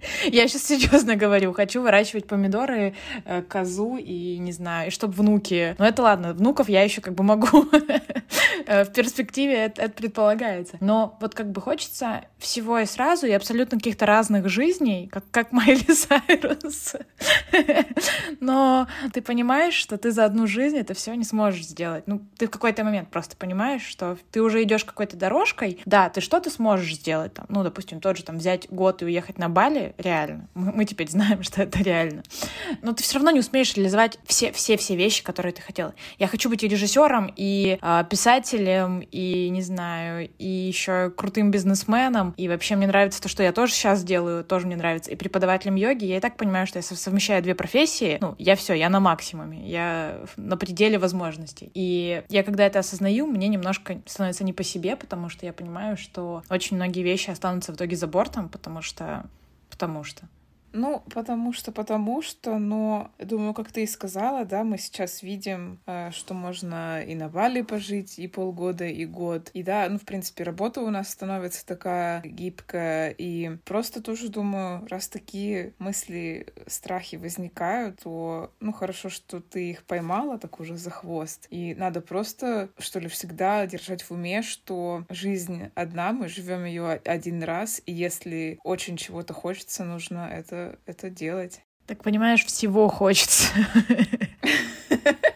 Я 0.24 0.48
сейчас 0.48 0.64
серьезно 0.64 1.16
говорю, 1.16 1.52
хочу 1.52 1.82
выращивать 1.82 2.26
помидоры, 2.26 2.94
э, 3.24 3.42
козу 3.42 3.96
и, 3.96 4.38
не 4.38 4.52
знаю, 4.52 4.88
и 4.88 4.90
чтобы 4.90 5.14
внуки... 5.14 5.76
Ну 5.78 5.84
это 5.84 6.02
ладно, 6.02 6.32
внуков 6.32 6.68
я 6.68 6.82
еще 6.82 7.00
как 7.00 7.14
бы 7.14 7.24
могу. 7.24 7.66
Э, 8.66 8.84
в 8.84 8.92
перспективе 8.92 9.54
это, 9.54 9.82
это 9.82 9.94
предполагается. 9.94 10.76
Но 10.80 11.16
вот 11.20 11.34
как 11.34 11.50
бы 11.50 11.60
хочется 11.60 12.24
всего 12.38 12.78
и 12.78 12.86
сразу, 12.86 13.26
и 13.26 13.30
абсолютно 13.30 13.78
каких-то 13.78 14.04
разных 14.04 14.48
жизней, 14.48 15.08
как, 15.10 15.24
как 15.30 15.52
Майли 15.52 15.92
Сайрус. 15.92 16.96
Но 18.40 18.88
ты 19.12 19.22
понимаешь, 19.22 19.74
что 19.74 19.96
ты 19.96 20.10
за 20.10 20.24
одну 20.24 20.46
жизнь 20.46 20.76
это 20.76 20.92
все 20.94 21.14
не 21.14 21.24
сможешь 21.24 21.66
сделать. 21.66 22.04
Ну, 22.06 22.20
ты 22.36 22.46
в 22.46 22.50
какой-то 22.50 22.84
момент 22.84 23.10
просто 23.10 23.36
понимаешь, 23.36 23.82
что 23.82 24.18
ты 24.30 24.42
уже 24.42 24.62
идешь 24.62 24.84
какой-то 24.84 25.16
дорожкой. 25.16 25.80
Да, 25.86 26.10
ты 26.10 26.20
что-то 26.20 26.50
сможешь 26.50 26.94
сделать. 26.94 27.34
Там, 27.34 27.46
ну, 27.48 27.62
допустим, 27.62 28.00
тот 28.00 28.16
же 28.16 28.24
там 28.24 28.38
взять 28.38 28.68
год 28.70 29.02
и 29.02 29.06
уехать 29.06 29.38
на 29.38 29.48
Бали, 29.48 29.87
реально. 29.98 30.48
Мы, 30.54 30.72
мы 30.72 30.84
теперь 30.84 31.08
знаем, 31.08 31.42
что 31.48 31.62
это 31.62 31.82
реально. 31.82 32.22
Но 32.82 32.92
ты 32.92 33.02
все 33.02 33.14
равно 33.14 33.30
не 33.30 33.40
успеешь 33.40 33.74
реализовать 33.74 34.18
все, 34.24 34.52
все, 34.52 34.76
все 34.76 34.96
вещи, 34.96 35.22
которые 35.22 35.52
ты 35.52 35.62
хотела. 35.62 35.94
Я 36.18 36.26
хочу 36.26 36.48
быть 36.48 36.62
и 36.62 36.68
режиссером, 36.68 37.32
и 37.36 37.78
э, 37.80 38.04
писателем, 38.10 39.00
и, 39.00 39.48
не 39.50 39.62
знаю, 39.62 40.28
и 40.38 40.46
еще 40.46 41.10
крутым 41.10 41.50
бизнесменом, 41.50 42.34
и 42.36 42.48
вообще 42.48 42.76
мне 42.76 42.86
нравится 42.86 43.22
то, 43.22 43.28
что 43.28 43.42
я 43.42 43.52
тоже 43.52 43.72
сейчас 43.72 44.04
делаю, 44.04 44.44
тоже 44.44 44.66
мне 44.66 44.76
нравится, 44.76 45.10
и 45.10 45.16
преподавателем 45.16 45.74
йоги. 45.76 46.04
Я 46.04 46.18
и 46.18 46.20
так 46.20 46.36
понимаю, 46.36 46.66
что 46.66 46.78
я 46.78 46.82
совмещаю 46.82 47.42
две 47.42 47.54
профессии. 47.54 48.18
Ну, 48.20 48.34
я 48.38 48.56
все, 48.56 48.74
я 48.74 48.88
на 48.88 49.00
максимуме, 49.00 49.68
я 49.68 50.20
на 50.36 50.56
пределе 50.56 50.98
возможностей. 50.98 51.70
И 51.74 52.22
я 52.28 52.42
когда 52.42 52.66
это 52.66 52.78
осознаю, 52.80 53.26
мне 53.26 53.48
немножко 53.48 54.00
становится 54.06 54.44
не 54.44 54.52
по 54.52 54.62
себе, 54.62 54.96
потому 54.96 55.28
что 55.28 55.46
я 55.46 55.52
понимаю, 55.52 55.96
что 55.96 56.42
очень 56.50 56.76
многие 56.76 57.02
вещи 57.02 57.30
останутся 57.30 57.72
в 57.72 57.76
итоге 57.76 57.96
за 57.96 58.06
бортом, 58.06 58.48
потому 58.48 58.82
что 58.82 59.24
потому 59.68 60.04
что. 60.04 60.28
Ну, 60.72 61.02
потому 61.14 61.52
что, 61.52 61.72
потому 61.72 62.20
что, 62.20 62.58
но, 62.58 63.10
думаю, 63.18 63.54
как 63.54 63.72
ты 63.72 63.84
и 63.84 63.86
сказала, 63.86 64.44
да, 64.44 64.64
мы 64.64 64.76
сейчас 64.76 65.22
видим, 65.22 65.80
э, 65.86 66.10
что 66.12 66.34
можно 66.34 67.02
и 67.02 67.14
на 67.14 67.28
Бали 67.28 67.62
пожить, 67.62 68.18
и 68.18 68.28
полгода, 68.28 68.84
и 68.84 69.06
год. 69.06 69.50
И 69.54 69.62
да, 69.62 69.88
ну, 69.88 69.98
в 69.98 70.04
принципе, 70.04 70.44
работа 70.44 70.82
у 70.82 70.90
нас 70.90 71.08
становится 71.10 71.64
такая 71.66 72.20
гибкая, 72.22 73.10
и 73.10 73.56
просто 73.64 74.02
тоже 74.02 74.28
думаю, 74.28 74.86
раз 74.90 75.08
такие 75.08 75.72
мысли, 75.78 76.46
страхи 76.66 77.16
возникают, 77.16 78.00
то, 78.02 78.52
ну, 78.60 78.72
хорошо, 78.72 79.08
что 79.08 79.40
ты 79.40 79.70
их 79.70 79.84
поймала 79.84 80.38
так 80.38 80.60
уже 80.60 80.76
за 80.76 80.90
хвост. 80.90 81.46
И 81.50 81.74
надо 81.74 82.02
просто, 82.02 82.68
что 82.78 82.98
ли, 83.00 83.08
всегда 83.08 83.66
держать 83.66 84.02
в 84.02 84.10
уме, 84.10 84.42
что 84.42 85.04
жизнь 85.08 85.70
одна, 85.74 86.12
мы 86.12 86.28
живем 86.28 86.64
ее 86.66 87.00
один 87.04 87.42
раз, 87.42 87.80
и 87.86 87.92
если 87.92 88.58
очень 88.64 88.98
чего-то 88.98 89.32
хочется, 89.32 89.84
нужно 89.84 90.28
это 90.30 90.57
это, 90.86 91.10
делать. 91.10 91.60
Так 91.86 92.02
понимаешь, 92.02 92.44
всего 92.44 92.88
хочется. 92.88 93.48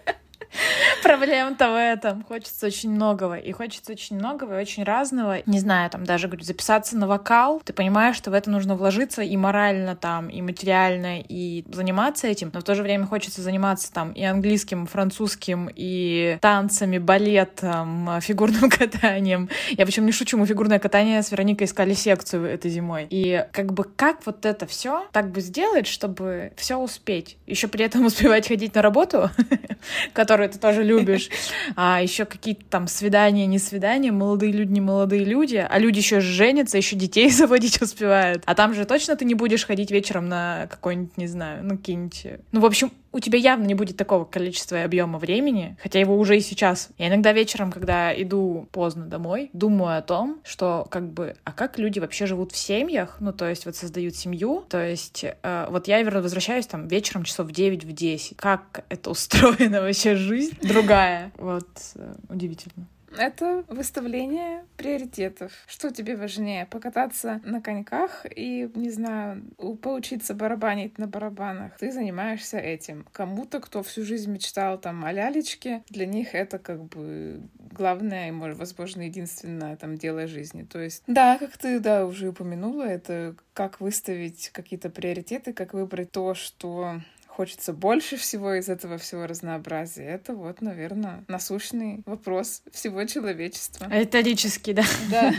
Проблема-то 1.03 1.71
в 1.71 1.77
этом. 1.77 2.25
Хочется 2.25 2.67
очень 2.67 2.91
многого. 2.91 3.37
И 3.37 3.53
хочется 3.53 3.93
очень 3.93 4.17
многого 4.17 4.59
и 4.59 4.63
очень 4.63 4.85
разного. 4.85 5.39
Не 5.47 5.59
знаю, 5.59 5.91
там 5.91 6.05
даже, 6.05 6.29
говорю, 6.29 6.45
записаться 6.45 6.97
на 6.97 7.07
вокал. 7.07 7.61
Ты 7.65 7.73
понимаешь, 7.73 8.17
что 8.17 8.31
в 8.31 8.35
это 8.35 8.51
нужно 8.51 8.77
вложиться 8.77 9.23
и 9.23 9.37
морально 9.37 9.97
там, 9.97 10.29
и 10.29 10.41
материально, 10.43 11.21
и 11.21 11.65
заниматься 11.73 12.29
этим. 12.29 12.51
Но 12.53 12.61
в 12.61 12.65
то 12.65 12.75
же 12.75 12.83
время 12.83 13.07
хочется 13.07 13.43
заниматься 13.43 13.93
там 13.93 14.13
и 14.13 14.23
английским, 14.23 14.85
и 14.85 14.87
французским, 14.87 15.69
и 15.75 16.39
танцами, 16.41 16.99
балетом, 16.99 18.21
фигурным 18.21 18.71
катанием. 18.71 19.49
Я 19.71 19.85
причем 19.85 20.07
не 20.07 20.13
шучу, 20.13 20.39
мы 20.39 20.47
фигурное 20.47 20.79
катание 20.79 21.23
с 21.23 21.33
Вероникой 21.33 21.67
искали 21.67 21.95
секцию 21.95 22.47
этой 22.47 22.71
зимой. 22.71 23.07
И 23.11 23.45
как 23.53 23.73
бы 23.73 23.85
как 23.85 24.25
вот 24.25 24.47
это 24.47 24.67
все 24.67 25.07
так 25.13 25.31
бы 25.31 25.41
сделать, 25.41 25.87
чтобы 25.87 26.53
все 26.57 26.77
успеть? 26.77 27.37
Еще 27.47 27.67
при 27.67 27.85
этом 27.85 28.05
успевать 28.07 28.47
ходить 28.47 28.75
на 28.75 28.83
работу, 28.83 29.31
которую 30.13 30.49
ты 30.49 30.59
тоже 30.59 30.85
любишь, 30.99 31.29
а 31.77 32.03
еще 32.03 32.25
какие-то 32.25 32.65
там 32.69 32.87
свидания, 32.87 33.47
не 33.47 33.59
свидания, 33.59 34.13
молодые 34.13 34.53
люди, 34.53 34.73
не 34.73 34.81
молодые 34.81 35.25
люди, 35.25 35.65
а 35.69 35.79
люди 35.79 35.99
еще 35.99 36.21
женятся, 36.21 36.77
еще 36.77 36.97
детей 36.97 37.31
заводить 37.31 37.81
успевают. 37.81 38.43
А 38.47 38.55
там 38.55 38.75
же 38.75 38.85
точно 38.85 39.17
ты 39.17 39.25
не 39.25 39.35
будешь 39.35 39.67
ходить 39.67 39.91
вечером 39.91 40.29
на 40.29 40.67
какой-нибудь, 40.71 41.17
не 41.17 41.27
знаю, 41.27 41.65
ну, 41.65 41.77
какие-нибудь... 41.77 42.27
Ну, 42.53 42.61
в 42.61 42.67
общем, 42.67 42.93
у 43.13 43.21
тебя 43.21 43.39
явно 43.39 43.65
не 43.65 43.75
будет 43.75 43.97
такого 43.97 44.25
количества 44.25 44.77
и 44.77 44.81
объема 44.81 45.19
времени, 45.19 45.77
хотя 45.83 46.01
его 46.01 46.19
уже 46.19 46.37
и 46.37 46.41
сейчас. 46.41 46.89
Я 46.99 47.09
иногда 47.09 47.33
вечером, 47.33 47.71
когда 47.71 48.13
иду 48.21 48.69
поздно 48.73 49.07
домой, 49.07 49.51
думаю 49.53 49.99
о 49.99 50.03
том, 50.03 50.41
что 50.45 50.87
как 50.91 51.13
бы, 51.13 51.37
а 51.45 51.53
как 51.53 51.79
люди 51.79 51.99
вообще 51.99 52.27
живут 52.27 52.53
в 52.53 52.57
семьях, 52.57 53.17
ну, 53.21 53.33
то 53.33 53.49
есть 53.49 53.67
вот 53.67 53.77
создают 53.77 54.17
семью, 54.17 54.65
то 54.69 54.85
есть 54.85 55.25
э, 55.25 55.67
вот 55.71 55.89
я 55.89 56.03
возвращаюсь 56.05 56.67
там 56.67 56.89
вечером 56.89 57.25
часов 57.25 57.49
в 57.49 57.53
9, 57.53 57.85
в 57.85 57.93
10. 57.93 58.37
Как 58.37 58.85
это 58.89 59.11
устроена 59.11 59.81
вообще 59.83 60.17
жизнь 60.17 60.57
другая? 60.63 61.33
Вот, 61.37 61.69
э, 61.95 62.15
удивительно. 62.29 62.87
Это 63.17 63.65
выставление 63.69 64.65
приоритетов. 64.77 65.53
Что 65.67 65.91
тебе 65.91 66.17
важнее? 66.17 66.67
Покататься 66.67 67.41
на 67.45 67.61
коньках 67.61 68.25
и, 68.35 68.71
не 68.75 68.91
знаю, 68.91 69.43
поучиться 69.83 70.35
барабанить 70.35 70.99
на 70.99 71.07
барабанах. 71.07 71.77
Ты 71.79 71.93
занимаешься 71.93 72.59
этим. 72.59 73.07
Кому-то, 73.13 73.61
кто 73.61 73.83
всю 73.83 74.05
жизнь 74.05 74.31
мечтал 74.31 74.79
там 74.79 75.05
о 75.05 75.13
лялечке, 75.13 75.83
для 75.89 76.07
них 76.07 76.35
это 76.35 76.59
как 76.59 76.85
бы 76.85 77.41
главное 77.73 78.29
и, 78.29 78.33
может, 78.33 78.59
возможно, 78.59 79.03
единственное 79.03 79.77
там 79.77 79.97
дело 79.97 80.27
жизни. 80.27 80.63
То 80.63 80.81
есть, 80.81 81.03
да, 81.07 81.39
как 81.39 81.57
ты, 81.57 81.81
да, 81.81 82.07
уже 82.07 82.29
упомянула, 82.29 82.83
это 82.83 83.35
как 83.55 83.81
выставить 83.81 84.51
какие-то 84.51 84.91
приоритеты, 84.91 85.53
как 85.53 85.75
выбрать 85.75 86.11
то, 86.11 86.35
что 86.35 87.01
хочется 87.33 87.73
больше 87.73 88.17
всего 88.17 88.55
из 88.55 88.69
этого 88.69 88.99
всего 88.99 89.27
разнообразия. 89.27 90.05
Это 90.05 90.35
вот, 90.35 90.61
наверное, 90.61 91.25
насущный 91.29 92.03
вопрос 92.05 92.63
всего 92.71 93.05
человечества. 93.05 93.89
Риторический, 93.91 94.75
да. 94.75 94.85
Да. 95.11 95.35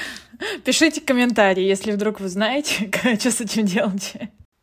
Пишите 0.64 1.00
комментарии, 1.00 1.64
если 1.64 1.92
вдруг 1.92 2.20
вы 2.20 2.28
знаете, 2.28 2.90
что 3.18 3.30
с 3.30 3.40
этим 3.40 3.64
делать. 3.64 4.14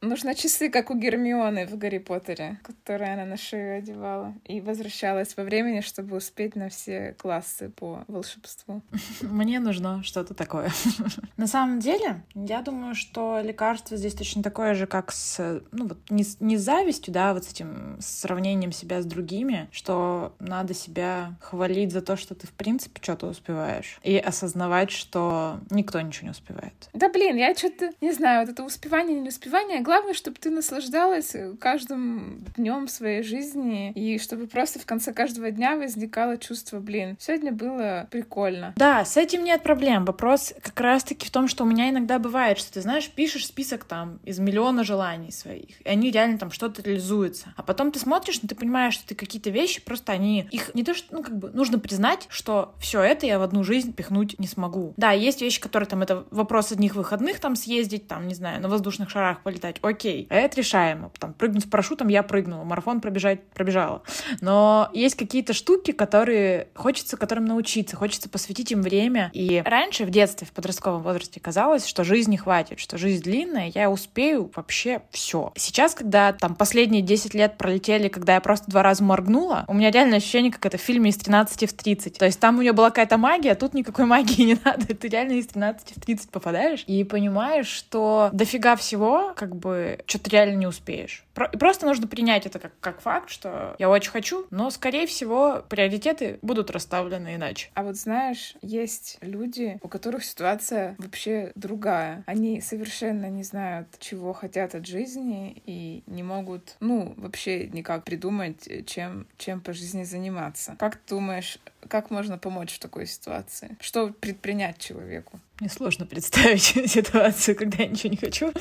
Нужно 0.02 0.34
часы, 0.34 0.70
как 0.70 0.92
у 0.92 0.96
Гермионы 0.96 1.68
в 1.68 1.78
Гарри 1.78 1.98
Поттере, 1.98 2.60
которые 2.64 3.14
она 3.14 3.26
на 3.26 3.36
шею 3.36 3.80
одевала. 3.80 4.34
И 4.46 4.62
возвращалась 4.62 5.36
во 5.36 5.44
времени, 5.44 5.82
чтобы 5.82 6.16
успеть 6.16 6.56
на 6.56 6.70
все 6.70 7.16
классы 7.18 7.70
по 7.70 8.06
волшебству. 8.08 8.82
Мне 9.22 9.60
нужно 9.60 10.02
что-то 10.04 10.34
такое. 10.34 10.72
На 11.38 11.48
самом 11.48 11.80
деле, 11.80 12.22
я 12.34 12.62
думаю, 12.62 12.96
что 12.96 13.42
лекарство 13.42 13.98
здесь 13.98 14.14
точно 14.14 14.42
такое 14.42 14.74
же, 14.74 14.88
как 14.88 15.12
с, 15.12 15.62
ну 15.72 15.88
вот, 15.88 15.98
не, 16.10 16.26
не 16.40 16.58
с 16.58 16.62
завистью, 16.62 17.14
да, 17.14 17.34
вот 17.34 17.44
с 17.44 17.52
этим 17.52 17.98
сравнением 18.00 18.72
себя 18.72 19.02
с 19.02 19.06
другими, 19.06 19.68
что 19.72 20.34
надо 20.40 20.74
себя 20.74 21.36
хвалить 21.42 21.92
за 21.92 22.02
то, 22.02 22.16
что 22.16 22.36
ты, 22.36 22.48
в 22.48 22.52
принципе, 22.52 23.02
что-то 23.02 23.28
успеваешь. 23.28 24.00
И 24.04 24.18
осознавать, 24.18 24.92
что 24.92 25.60
никто 25.70 26.00
ничего 26.00 26.26
не 26.26 26.32
успевает. 26.32 26.90
Да 26.94 27.10
блин, 27.10 27.36
я 27.36 27.54
что-то, 27.54 27.92
не 28.00 28.14
знаю, 28.14 28.46
вот 28.46 28.54
это 28.54 28.64
успевание, 28.64 29.20
не 29.20 29.30
успевание, 29.30 29.82
главное, 29.90 30.14
чтобы 30.14 30.38
ты 30.40 30.52
наслаждалась 30.52 31.34
э, 31.34 31.56
каждым 31.60 32.46
днем 32.56 32.88
своей 32.88 33.24
жизни, 33.24 33.92
и 33.94 34.20
чтобы 34.20 34.46
просто 34.46 34.78
в 34.78 34.86
конце 34.86 35.14
каждого 35.14 35.50
дня 35.50 35.76
возникало 35.78 36.38
чувство, 36.38 36.80
блин, 36.80 37.18
сегодня 37.20 37.52
было 37.52 38.08
прикольно. 38.12 38.76
Да, 38.76 39.04
с 39.04 39.18
этим 39.18 39.44
нет 39.44 39.64
проблем. 39.64 40.06
Вопрос 40.06 40.54
как 40.62 40.80
раз-таки 40.80 41.26
в 41.26 41.32
том, 41.32 41.48
что 41.48 41.64
у 41.64 41.68
меня 41.68 41.90
иногда 41.90 42.20
бывает, 42.20 42.60
что 42.60 42.72
ты 42.72 42.82
знаешь, 42.82 43.10
пишешь 43.10 43.48
список 43.48 43.84
там 43.84 44.20
из 44.24 44.38
миллиона 44.38 44.84
желаний 44.84 45.32
своих, 45.32 45.82
и 45.82 45.90
они 45.90 46.12
реально 46.12 46.38
там 46.38 46.52
что-то 46.52 46.84
реализуются. 46.84 47.56
А 47.58 47.64
потом 47.64 47.92
ты 47.92 47.98
смотришь, 47.98 48.44
ну 48.44 48.48
ты 48.48 48.54
понимаешь, 48.54 48.94
что 48.94 49.08
ты 49.08 49.16
какие-то 49.16 49.50
вещи 49.50 49.82
просто 49.82 50.12
они 50.12 50.48
их 50.52 50.76
не 50.76 50.84
то 50.84 50.94
что 50.94 51.16
ну 51.16 51.24
как 51.24 51.36
бы 51.36 51.50
нужно 51.50 51.80
признать, 51.80 52.28
что 52.30 52.76
все 52.80 53.02
это 53.02 53.26
я 53.26 53.40
в 53.40 53.42
одну 53.42 53.64
жизнь 53.64 53.92
пихнуть 53.92 54.38
не 54.38 54.46
смогу. 54.46 54.94
Да, 54.98 55.14
есть 55.14 55.42
вещи, 55.42 55.60
которые 55.60 55.90
там 55.90 56.04
это 56.04 56.28
вопрос 56.30 56.72
одних 56.72 56.94
выходных 56.94 57.40
там 57.40 57.56
съездить, 57.56 58.08
там 58.08 58.28
не 58.28 58.36
знаю, 58.36 58.62
на 58.62 58.70
воздушных 58.70 59.10
шарах 59.10 59.42
полетать 59.42 59.79
окей, 59.82 60.28
а 60.30 60.36
это 60.36 60.58
решаемо. 60.58 61.12
Там, 61.20 61.34
прыгнуть 61.34 61.64
с 61.64 61.68
парашютом 61.68 62.08
я 62.08 62.24
прыгнула, 62.24 62.64
марафон 62.64 63.02
пробежать 63.02 63.44
пробежала. 63.54 64.04
Но 64.42 64.90
есть 64.94 65.16
какие-то 65.16 65.54
штуки, 65.54 65.92
которые 65.92 66.68
хочется 66.76 67.18
которым 67.18 67.46
научиться, 67.46 67.96
хочется 67.96 68.30
посвятить 68.30 68.72
им 68.72 68.82
время. 68.82 69.30
И 69.34 69.62
раньше, 69.66 70.06
в 70.06 70.10
детстве, 70.10 70.48
в 70.48 70.52
подростковом 70.52 71.04
возрасте, 71.04 71.40
казалось, 71.40 71.86
что 71.86 72.04
жизни 72.04 72.38
хватит, 72.38 72.80
что 72.80 72.98
жизнь 72.98 73.24
длинная, 73.24 73.72
я 73.74 73.90
успею 73.90 74.52
вообще 74.56 75.02
все. 75.12 75.52
Сейчас, 75.56 75.94
когда 75.94 76.34
там 76.34 76.56
последние 76.56 77.02
10 77.02 77.34
лет 77.34 77.58
пролетели, 77.58 78.08
когда 78.08 78.36
я 78.36 78.42
просто 78.42 78.70
два 78.72 78.84
раза 78.84 79.04
моргнула, 79.04 79.66
у 79.68 79.74
меня 79.74 79.92
реально 79.92 80.18
ощущение, 80.18 80.52
как 80.52 80.66
это 80.66 80.78
в 80.78 80.82
фильме 80.82 81.10
из 81.10 81.18
13 81.18 81.70
в 81.70 81.74
30. 81.74 82.18
То 82.18 82.26
есть 82.26 82.40
там 82.40 82.58
у 82.58 82.62
нее 82.62 82.74
была 82.74 82.90
какая-то 82.90 83.18
магия, 83.18 83.52
а 83.52 83.56
тут 83.56 83.74
никакой 83.74 84.06
магии 84.06 84.42
не 84.46 84.58
надо. 84.64 84.88
Ты 84.88 85.08
реально 85.08 85.34
из 85.34 85.48
13 85.48 85.98
в 85.98 86.02
30 86.02 86.32
попадаешь 86.32 86.84
и 86.88 87.04
понимаешь, 87.04 87.68
что 87.68 88.30
дофига 88.34 88.76
всего, 88.76 89.34
как 89.36 89.56
бы 89.56 89.69
бы 89.70 90.00
что-то 90.06 90.30
реально 90.30 90.56
не 90.56 90.68
успеешь. 90.68 91.26
Про- 91.40 91.48
просто 91.58 91.86
нужно 91.86 92.06
принять 92.06 92.46
это 92.46 92.60
как, 92.60 92.74
как 92.82 93.00
факт, 93.00 93.30
что 93.30 93.74
я 93.80 93.90
очень 93.90 94.12
хочу, 94.12 94.46
но, 94.52 94.70
скорее 94.72 95.08
всего, 95.08 95.64
приоритеты 95.70 96.38
будут 96.42 96.70
расставлены 96.70 97.36
иначе. 97.36 97.70
А 97.76 97.84
вот 97.84 97.96
знаешь, 97.96 98.56
есть 98.62 99.18
люди, 99.22 99.80
у 99.82 99.88
которых 99.88 100.26
ситуация 100.26 100.96
вообще 100.98 101.54
другая. 101.56 102.26
Они 102.26 102.60
совершенно 102.60 103.30
не 103.30 103.44
знают, 103.44 103.88
чего 104.00 104.34
хотят 104.34 104.76
от 104.76 104.86
жизни 104.86 105.64
и 105.66 106.04
не 106.08 106.24
могут, 106.24 106.76
ну, 106.82 107.14
вообще 107.16 107.68
никак 107.70 108.04
придумать, 108.04 108.68
чем, 108.86 109.26
чем 109.38 109.62
по 109.62 109.72
жизни 109.72 110.04
заниматься. 110.04 110.76
Как 110.78 110.98
ты 110.98 111.16
думаешь, 111.16 111.58
как 111.88 112.12
можно 112.12 112.38
помочь 112.38 112.74
в 112.74 112.80
такой 112.80 113.06
ситуации? 113.06 113.78
Что 113.80 114.10
предпринять 114.10 114.78
человеку? 114.78 115.40
Мне 115.60 115.70
сложно 115.70 116.06
представить 116.06 116.62
ситуацию, 116.90 117.56
когда 117.56 117.84
я 117.84 117.90
ничего 117.90 118.12
не 118.12 118.18
хочу 118.18 118.52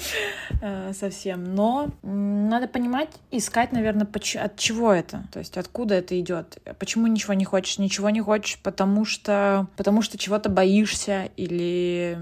э, 0.60 0.92
совсем. 0.92 1.54
Но 1.54 1.90
надо 2.02 2.67
понимать, 2.68 3.10
искать, 3.30 3.72
наверное, 3.72 4.06
от 4.06 4.56
чего 4.56 4.92
это. 4.92 5.24
То 5.32 5.38
есть 5.38 5.56
откуда 5.56 5.96
это 5.96 6.18
идет. 6.18 6.58
Почему 6.78 7.06
ничего 7.06 7.34
не 7.34 7.44
хочешь? 7.44 7.78
Ничего 7.78 8.10
не 8.10 8.20
хочешь, 8.20 8.58
потому 8.62 9.04
что, 9.04 9.66
потому 9.76 10.02
что 10.02 10.18
чего-то 10.18 10.48
боишься 10.48 11.30
или 11.36 12.18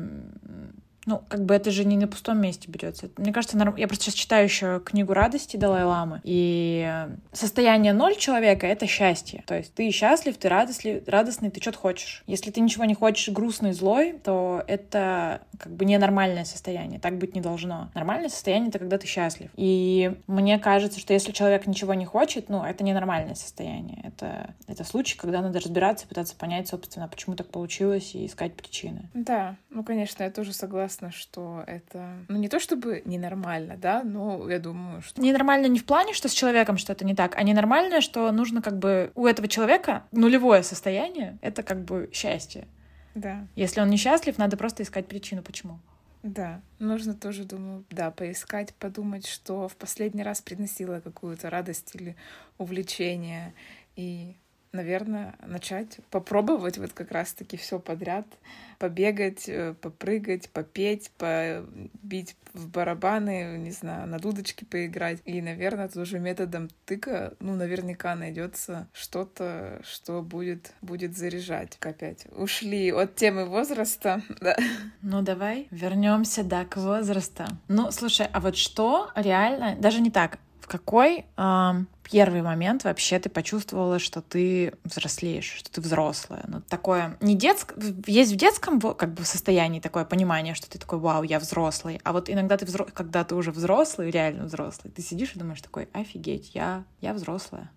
ну, 1.07 1.23
как 1.29 1.45
бы 1.45 1.55
это 1.55 1.71
же 1.71 1.85
не 1.85 1.97
на 1.97 2.09
пустом 2.09 2.41
месте 2.41 2.69
берется. 2.69 3.09
Мне 3.17 3.33
кажется, 3.33 3.57
норм... 3.57 3.77
я 3.77 3.87
просто 3.87 4.07
сейчас 4.07 4.15
читаю 4.15 4.45
еще 4.45 4.81
книгу 4.85 5.13
радости 5.13 5.57
Далай-Ламы, 5.57 6.21
и 6.25 7.07
состояние 7.33 7.93
ноль 7.93 8.17
человека— 8.17 8.67
это 8.69 8.87
счастье. 8.87 9.45
То 9.47 9.57
есть 9.57 9.73
ты 9.73 9.91
счастлив, 9.93 10.37
ты 10.37 10.49
радостный, 10.49 11.03
радостный, 11.07 11.51
ты 11.51 11.61
что-то 11.61 11.79
хочешь. 11.79 12.25
Если 12.27 12.51
ты 12.51 12.61
ничего 12.61 12.85
не 12.85 12.95
хочешь, 12.95 13.29
грустный, 13.29 13.73
злой, 13.73 14.19
то 14.25 14.65
это 14.67 15.43
как 15.59 15.73
бы 15.73 15.85
ненормальное 15.85 16.45
состояние. 16.45 16.99
Так 16.99 17.19
быть 17.19 17.35
не 17.37 17.41
должно. 17.41 17.89
Нормальное 17.95 18.29
состояние— 18.29 18.69
это 18.71 18.81
когда 18.81 18.99
ты 18.99 19.07
счастлив. 19.07 19.51
И 19.55 20.13
мне 20.27 20.59
кажется, 20.59 20.99
что 20.99 21.13
если 21.13 21.31
человек 21.31 21.69
ничего 21.69 21.95
не 21.95 22.05
хочет, 22.05 22.49
ну, 22.49 22.65
это 22.65 22.83
ненормальное 22.83 23.37
состояние. 23.37 24.01
Это, 24.03 24.55
это 24.67 24.83
случай, 24.83 25.17
когда 25.17 25.41
надо 25.41 25.61
разбираться, 25.61 26.09
пытаться 26.09 26.35
понять, 26.35 26.67
собственно, 26.67 27.07
почему 27.07 27.37
так 27.37 27.49
получилось, 27.49 28.15
и 28.17 28.27
искать 28.27 28.55
причины. 28.55 29.09
Да, 29.15 29.57
ну, 29.71 29.85
конечно, 29.85 30.25
я 30.25 30.31
тоже 30.31 30.53
согласна 30.53 30.96
согласна, 30.97 31.11
что 31.11 31.65
это, 31.67 32.17
ну, 32.29 32.37
не 32.37 32.49
то 32.49 32.59
чтобы 32.59 33.03
ненормально, 33.05 33.77
да, 33.77 34.03
но 34.03 34.49
я 34.51 34.59
думаю, 34.59 35.03
что... 35.03 35.21
Ненормально 35.21 35.67
не 35.67 35.79
в 35.79 35.85
плане, 35.85 36.13
что 36.15 36.29
с 36.29 36.33
человеком 36.33 36.79
что-то 36.79 37.05
не 37.05 37.15
так, 37.15 37.37
а 37.37 37.43
ненормально, 37.43 38.01
что 38.01 38.31
нужно 38.33 38.63
как 38.63 38.79
бы 38.79 39.11
у 39.15 39.27
этого 39.27 39.49
человека 39.49 40.05
нулевое 40.13 40.63
состояние, 40.63 41.39
это 41.43 41.63
как 41.63 41.85
бы 41.85 42.11
счастье. 42.13 42.67
Да. 43.15 43.47
Если 43.57 43.81
он 43.81 43.91
несчастлив, 43.91 44.39
надо 44.39 44.57
просто 44.57 44.83
искать 44.83 45.07
причину, 45.07 45.43
почему. 45.43 45.79
Да, 46.23 46.61
нужно 46.79 47.15
тоже, 47.15 47.45
думаю, 47.45 47.85
да, 47.91 48.11
поискать, 48.11 48.75
подумать, 48.75 49.27
что 49.27 49.69
в 49.69 49.77
последний 49.77 50.25
раз 50.25 50.41
приносило 50.41 51.01
какую-то 51.01 51.51
радость 51.51 51.95
или 51.95 52.17
увлечение, 52.59 53.55
и 53.97 54.37
наверное, 54.77 55.35
начать 55.47 55.99
попробовать 56.11 56.79
вот 56.79 56.93
как 56.93 57.11
раз-таки 57.11 57.57
все 57.57 57.79
подряд, 57.79 58.27
побегать, 58.79 59.49
э, 59.49 59.75
попрыгать, 59.81 60.51
попеть, 60.51 61.11
побить 61.19 62.37
в 62.53 62.69
барабаны, 62.69 63.57
не 63.59 63.71
знаю, 63.71 64.07
на 64.07 64.19
дудочке 64.19 64.65
поиграть. 64.67 65.21
И, 65.25 65.41
наверное, 65.41 65.89
тоже 65.89 66.19
методом 66.19 66.69
тыка, 66.85 67.35
ну, 67.41 67.55
наверняка 67.55 68.15
найдется 68.15 68.89
что-то, 68.93 69.81
что 69.85 70.23
будет, 70.23 70.73
будет 70.83 71.17
заряжать. 71.17 71.79
Опять 71.81 72.27
ушли 72.33 72.93
от 72.93 73.15
темы 73.17 73.47
возраста, 73.47 74.23
да. 74.41 74.57
Ну, 75.03 75.23
давай 75.23 75.69
вернемся, 75.71 76.45
да, 76.45 76.65
к 76.65 76.77
возрасту. 76.77 77.45
Ну, 77.69 77.91
слушай, 77.91 78.27
а 78.33 78.41
вот 78.41 78.57
что 78.57 79.11
реально, 79.15 79.77
даже 79.77 80.01
не 80.01 80.11
так, 80.11 80.39
в 80.67 80.69
какой 80.69 81.27
э, 81.37 81.73
первый 82.03 82.43
момент 82.43 82.83
вообще 82.83 83.21
ты 83.21 83.29
почувствовала, 83.29 84.01
что 84.01 84.21
ты 84.21 84.75
взрослеешь, 84.83 85.45
что 85.45 85.71
ты 85.71 85.81
взрослая? 85.81 86.43
Ну, 86.49 86.61
такое 86.61 87.17
не 87.21 87.37
детское, 87.37 87.77
есть 88.09 88.33
в 88.33 88.37
детском 88.37 88.81
как 88.81 89.15
бы 89.15 89.25
состоянии 89.25 89.79
такое 89.79 90.05
понимание, 90.05 90.57
что 90.57 90.69
ты 90.69 90.81
такой, 90.81 90.99
вау, 90.99 91.23
я 91.23 91.39
взрослый. 91.39 92.01
А 92.03 92.13
вот 92.13 92.29
иногда 92.29 92.57
ты 92.57 92.67
взрослый, 92.67 92.93
когда 92.93 93.23
ты 93.23 93.37
уже 93.37 93.53
взрослый, 93.53 94.11
реально 94.11 94.47
взрослый, 94.47 94.93
ты 94.93 95.03
сидишь 95.03 95.37
и 95.37 95.39
думаешь 95.39 95.63
такой, 95.63 95.89
офигеть, 95.93 96.53
я, 96.53 96.83
я 97.01 97.15
взрослая. 97.15 97.71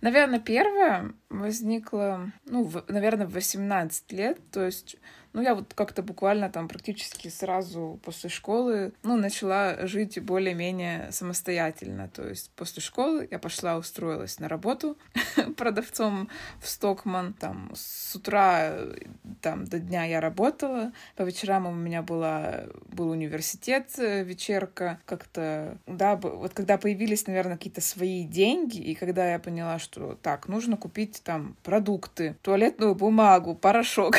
Наверное, 0.00 0.38
первое 0.38 1.14
возникло, 1.30 2.30
ну, 2.46 2.62
в, 2.62 2.84
наверное, 2.86 3.26
в 3.26 3.32
18 3.32 4.12
лет, 4.12 4.38
то 4.52 4.64
есть 4.64 4.98
ну, 5.34 5.42
я 5.42 5.56
вот 5.56 5.74
как-то 5.74 6.02
буквально 6.02 6.48
там 6.48 6.68
практически 6.68 7.26
сразу 7.26 7.98
после 8.04 8.30
школы, 8.30 8.92
ну, 9.02 9.16
начала 9.16 9.86
жить 9.86 10.22
более-менее 10.22 11.10
самостоятельно. 11.10 12.08
То 12.08 12.28
есть 12.28 12.52
после 12.54 12.80
школы 12.80 13.26
я 13.30 13.40
пошла, 13.40 13.76
устроилась 13.76 14.38
на 14.38 14.48
работу 14.48 14.96
продавцом 15.56 16.28
в 16.60 16.68
Стокман. 16.68 17.34
Там 17.34 17.72
с 17.74 18.14
утра 18.14 18.78
там 19.42 19.64
до 19.64 19.80
дня 19.80 20.04
я 20.04 20.20
работала, 20.20 20.92
по 21.16 21.22
вечерам 21.22 21.66
у 21.66 21.74
меня 21.74 22.02
была, 22.02 22.66
был 22.86 23.10
университет, 23.10 23.90
э, 23.98 24.22
вечерка. 24.22 25.00
Как-то, 25.04 25.78
да, 25.88 26.14
вот 26.14 26.54
когда 26.54 26.78
появились, 26.78 27.26
наверное, 27.26 27.56
какие-то 27.56 27.80
свои 27.80 28.22
деньги, 28.22 28.78
и 28.78 28.94
когда 28.94 29.32
я 29.32 29.40
поняла, 29.40 29.80
что 29.80 30.16
так, 30.22 30.46
нужно 30.46 30.76
купить 30.76 31.22
там 31.24 31.56
продукты, 31.64 32.36
туалетную 32.42 32.94
бумагу, 32.94 33.56
порошок, 33.56 34.14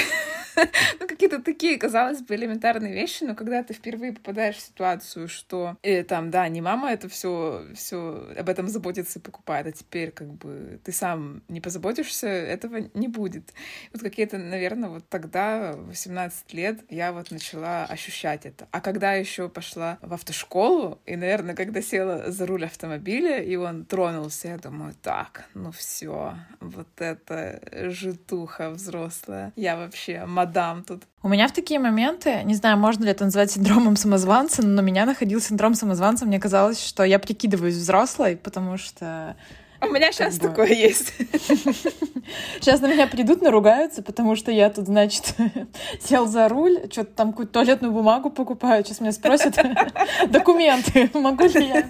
ну, 1.05 1.09
какие-то 1.09 1.39
такие, 1.39 1.77
казалось 1.77 2.21
бы, 2.21 2.33
элементарные 2.33 2.91
вещи, 2.91 3.23
но 3.23 3.35
когда 3.35 3.61
ты 3.61 3.75
впервые 3.75 4.13
попадаешь 4.13 4.55
в 4.55 4.61
ситуацию, 4.61 5.27
что 5.27 5.77
э, 5.83 6.03
там, 6.03 6.31
да, 6.31 6.47
не 6.47 6.61
мама 6.61 6.91
это 6.91 7.07
все, 7.07 7.63
все 7.75 8.27
об 8.35 8.49
этом 8.49 8.67
заботится 8.67 9.19
и 9.19 9.21
покупает, 9.21 9.67
а 9.67 9.71
теперь 9.71 10.09
как 10.09 10.33
бы 10.33 10.79
ты 10.83 10.91
сам 10.91 11.43
не 11.47 11.61
позаботишься, 11.61 12.27
этого 12.27 12.89
не 12.95 13.07
будет. 13.07 13.53
Вот 13.93 14.01
какие-то, 14.01 14.39
наверное, 14.39 14.89
вот 14.89 15.07
тогда, 15.07 15.73
18 15.75 16.53
лет, 16.53 16.79
я 16.89 17.13
вот 17.13 17.29
начала 17.29 17.85
ощущать 17.85 18.47
это. 18.47 18.67
А 18.71 18.81
когда 18.81 19.13
еще 19.13 19.47
пошла 19.47 19.99
в 20.01 20.11
автошколу, 20.11 20.99
и, 21.05 21.15
наверное, 21.15 21.53
когда 21.53 21.83
села 21.83 22.31
за 22.31 22.47
руль 22.47 22.65
автомобиля, 22.65 23.43
и 23.43 23.55
он 23.55 23.85
тронулся, 23.85 24.47
я 24.47 24.57
думаю, 24.57 24.95
так, 25.03 25.45
ну 25.53 25.71
все, 25.71 26.33
вот 26.59 26.87
это 26.97 27.61
житуха 27.91 28.71
взрослая. 28.71 29.53
Я 29.55 29.77
вообще 29.77 30.25
мадам 30.25 30.83
тут. 30.83 30.94
У 31.23 31.29
меня 31.29 31.47
в 31.47 31.53
такие 31.53 31.79
моменты, 31.79 32.41
не 32.43 32.55
знаю, 32.55 32.77
можно 32.77 33.03
ли 33.03 33.11
это 33.11 33.25
назвать 33.25 33.51
синдромом 33.51 33.95
самозванца, 33.95 34.65
но 34.65 34.81
у 34.81 34.85
меня 34.85 35.05
находил 35.05 35.41
синдром 35.41 35.73
самозванца, 35.73 36.25
мне 36.25 36.39
казалось, 36.39 36.83
что 36.83 37.03
я 37.03 37.19
прикидываюсь 37.19 37.75
взрослой, 37.75 38.37
потому 38.37 38.77
что 38.77 39.35
у 39.85 39.91
меня 39.91 40.11
сейчас 40.11 40.37
бы... 40.37 40.49
такое 40.49 40.73
есть. 40.73 41.13
Сейчас 42.59 42.81
на 42.81 42.87
меня 42.87 43.05
придут, 43.07 43.41
наругаются, 43.41 44.01
потому 44.01 44.35
что 44.35 44.51
я 44.51 44.69
тут, 44.69 44.87
значит, 44.87 45.35
сел 46.01 46.25
за 46.25 46.47
руль, 46.49 46.87
что-то 46.91 47.11
там 47.13 47.31
какую-то 47.31 47.53
туалетную 47.53 47.93
бумагу 47.93 48.29
покупаю. 48.31 48.83
Сейчас 48.83 48.99
меня 48.99 49.11
спросят 49.11 49.55
документы, 50.27 51.09
могу 51.13 51.45
ли 51.45 51.67
я 51.67 51.87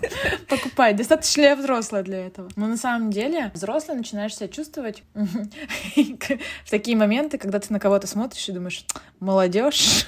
покупать. 0.47 0.97
Достаточно 0.97 1.41
ли 1.41 1.47
я 1.47 1.55
взрослая 1.55 2.03
для 2.03 2.25
этого? 2.27 2.49
Но 2.55 2.67
на 2.67 2.77
самом 2.77 3.11
деле 3.11 3.51
взрослый 3.53 3.97
начинаешь 3.97 4.35
себя 4.35 4.47
чувствовать 4.47 5.03
в 5.13 6.69
такие 6.69 6.97
моменты, 6.97 7.37
когда 7.37 7.59
ты 7.59 7.71
на 7.71 7.79
кого-то 7.79 8.07
смотришь 8.07 8.49
и 8.49 8.51
думаешь, 8.51 8.85
молодежь. 9.19 10.05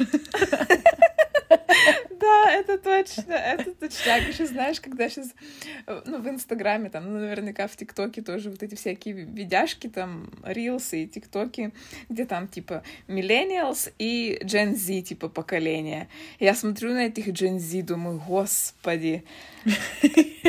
Да, 2.19 2.51
это 2.51 2.77
точно, 2.77 3.34
это 3.34 3.71
точно. 3.73 4.17
Еще 4.27 4.45
знаешь, 4.45 4.80
когда 4.82 5.10
сейчас, 5.10 5.34
ну, 6.06 6.19
в 6.19 6.27
Инстаграме, 6.30 6.89
там, 6.89 7.12
ну, 7.12 7.19
наверняка 7.19 7.67
в 7.67 7.75
ТикТоке 7.75 8.21
тоже 8.21 8.49
вот 8.49 8.63
эти 8.63 8.75
всякие 8.75 9.13
видяшки, 9.13 9.88
там, 9.88 10.32
рилсы 10.43 11.03
и 11.03 11.08
ТикТоки, 11.08 11.71
где 12.10 12.25
там, 12.25 12.47
типа, 12.47 12.84
millennials 13.08 13.91
и 13.99 14.39
Gen 14.43 14.75
Z, 14.75 15.01
типа, 15.01 15.30
поколение. 15.30 16.08
Я 16.39 16.56
смотрю 16.56 16.93
на 16.93 17.06
этих 17.08 17.27
Gen 17.27 17.60
Z, 17.60 17.82
думаю, 17.84 18.21
господи, 18.27 19.23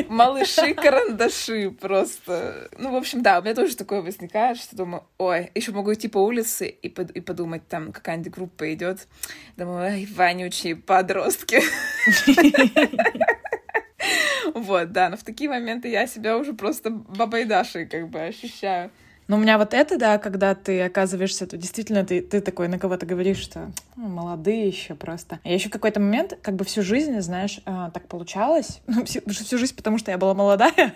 малыши-карандаши 0.08 1.70
просто. 1.70 2.68
Ну, 2.78 2.92
в 2.92 2.96
общем, 2.96 3.22
да, 3.22 3.38
у 3.38 3.42
меня 3.42 3.54
тоже 3.54 3.76
такое 3.76 4.00
возникает, 4.00 4.58
что 4.58 4.76
думаю, 4.76 5.04
ой, 5.18 5.50
еще 5.54 5.72
могу 5.72 5.92
идти 5.92 6.08
по 6.08 6.18
улице 6.18 6.68
и, 6.68 6.88
под, 6.88 7.10
и 7.10 7.20
подумать, 7.20 7.66
там 7.68 7.92
какая-нибудь 7.92 8.32
группа 8.32 8.72
идет, 8.72 9.08
думаю, 9.56 9.92
ай, 9.92 10.06
вонючие 10.06 10.76
подростки. 10.76 11.60
Вот, 14.54 14.92
да, 14.92 15.10
но 15.10 15.16
в 15.16 15.24
такие 15.24 15.50
моменты 15.50 15.88
я 15.88 16.06
себя 16.06 16.36
уже 16.36 16.52
просто 16.54 16.90
бабой 16.90 17.44
Дашей 17.44 17.86
как 17.86 18.08
бы 18.08 18.20
ощущаю. 18.20 18.90
Но 19.28 19.36
у 19.36 19.38
меня 19.38 19.58
вот 19.58 19.74
это, 19.74 19.98
да, 19.98 20.16
когда 20.16 20.54
ты 20.54 20.80
оказываешься, 20.80 21.46
то 21.46 21.58
действительно 21.58 22.02
ты, 22.02 22.22
ты 22.22 22.40
такой 22.40 22.66
на 22.66 22.78
кого-то 22.78 23.04
говоришь, 23.04 23.36
что 23.36 23.70
ну, 23.94 24.08
молодые 24.08 24.66
еще 24.66 24.94
просто. 24.94 25.38
А 25.44 25.48
я 25.48 25.54
еще 25.54 25.68
в 25.68 25.72
какой-то 25.72 26.00
момент, 26.00 26.38
как 26.40 26.56
бы 26.56 26.64
всю 26.64 26.82
жизнь, 26.82 27.20
знаешь, 27.20 27.60
э, 27.66 27.90
так 27.92 28.08
получалось. 28.08 28.80
Ну, 28.98 29.04
всю, 29.04 29.20
всю 29.28 29.58
жизнь, 29.58 29.76
потому 29.76 29.98
что 29.98 30.10
я 30.10 30.18
была 30.18 30.34
молодая. 30.34 30.72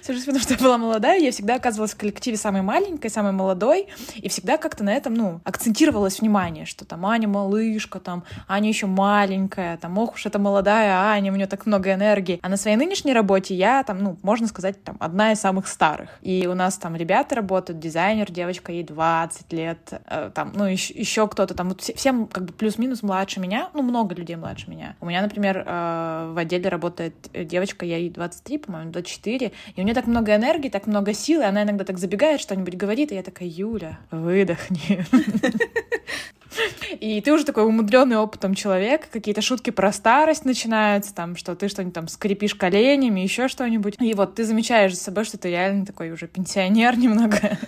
всю 0.00 0.12
жизнь, 0.12 0.26
потому 0.26 0.42
что 0.42 0.54
я 0.54 0.60
была 0.60 0.78
молодая, 0.78 1.18
я 1.18 1.32
всегда 1.32 1.56
оказывалась 1.56 1.92
в 1.92 1.96
коллективе 1.96 2.36
самой 2.36 2.62
маленькой, 2.62 3.10
самой 3.10 3.32
молодой, 3.32 3.88
и 4.14 4.28
всегда 4.28 4.56
как-то 4.56 4.84
на 4.84 4.94
этом, 4.94 5.14
ну, 5.14 5.40
акцентировалось 5.44 6.20
внимание, 6.20 6.66
что 6.66 6.84
там 6.84 7.04
Аня 7.04 7.28
малышка, 7.28 7.98
там 7.98 8.24
Аня 8.48 8.68
еще 8.68 8.86
маленькая, 8.86 9.76
там, 9.76 9.98
ох 9.98 10.14
уж 10.14 10.24
это 10.24 10.38
молодая 10.38 10.94
Аня, 10.94 11.32
у 11.32 11.36
нее 11.36 11.46
так 11.46 11.66
много 11.66 11.92
энергии. 11.92 12.38
А 12.42 12.48
на 12.48 12.56
своей 12.56 12.76
нынешней 12.76 13.12
работе 13.12 13.54
я 13.54 13.82
там, 13.82 13.98
ну, 13.98 14.16
можно 14.22 14.46
сказать, 14.46 14.82
там, 14.84 14.96
одна 15.00 15.32
из 15.32 15.40
самых 15.40 15.66
старых. 15.66 16.10
И 16.22 16.46
у 16.46 16.54
нас 16.54 16.78
там 16.78 16.96
ребята 16.96 17.39
работают, 17.40 17.78
дизайнер, 17.80 18.30
девочка, 18.30 18.72
ей 18.72 18.84
20 18.84 19.52
лет, 19.52 19.92
э, 20.06 20.30
там, 20.34 20.52
ну, 20.54 20.64
еще, 20.64 20.94
еще 20.94 21.26
кто-то 21.26 21.54
там, 21.54 21.68
вот 21.70 21.80
все, 21.80 21.94
все 21.94 22.26
как 22.26 22.44
бы 22.44 22.52
плюс-минус 22.52 23.02
младше 23.02 23.40
меня, 23.40 23.70
ну, 23.74 23.82
много 23.82 24.14
людей 24.14 24.36
младше 24.36 24.70
меня. 24.70 24.96
У 25.00 25.06
меня, 25.06 25.22
например, 25.22 25.64
э, 25.66 26.32
в 26.32 26.38
отделе 26.38 26.68
работает 26.68 27.14
девочка, 27.32 27.84
я 27.84 27.96
ей 27.96 28.10
23, 28.10 28.58
по-моему, 28.58 28.92
24, 28.92 29.52
и 29.74 29.80
у 29.80 29.84
нее 29.84 29.94
так 29.94 30.06
много 30.06 30.34
энергии, 30.34 30.68
так 30.68 30.86
много 30.86 31.12
сил, 31.14 31.40
и 31.40 31.44
она 31.44 31.62
иногда 31.62 31.84
так 31.84 31.98
забегает, 31.98 32.40
что-нибудь 32.40 32.76
говорит, 32.76 33.12
и 33.12 33.14
я 33.14 33.22
такая, 33.22 33.48
Юля, 33.48 33.98
выдохни. 34.10 35.04
И 37.00 37.20
ты 37.20 37.32
уже 37.32 37.44
такой 37.44 37.64
умудренный 37.64 38.16
опытом 38.16 38.54
человек, 38.54 39.08
какие-то 39.10 39.42
шутки 39.42 39.70
про 39.70 39.92
старость 39.92 40.44
начинаются, 40.44 41.14
там, 41.14 41.36
что 41.36 41.54
ты 41.54 41.68
что-нибудь 41.68 41.94
там 41.94 42.08
скрипишь 42.08 42.54
коленями, 42.54 43.20
еще 43.20 43.48
что-нибудь. 43.48 43.96
И 44.00 44.14
вот 44.14 44.34
ты 44.34 44.44
замечаешь 44.44 44.94
за 44.94 45.00
собой, 45.00 45.24
что 45.24 45.38
ты 45.38 45.50
реально 45.50 45.86
такой 45.86 46.10
уже 46.10 46.26
пенсионер 46.26 46.96
немного 46.98 47.58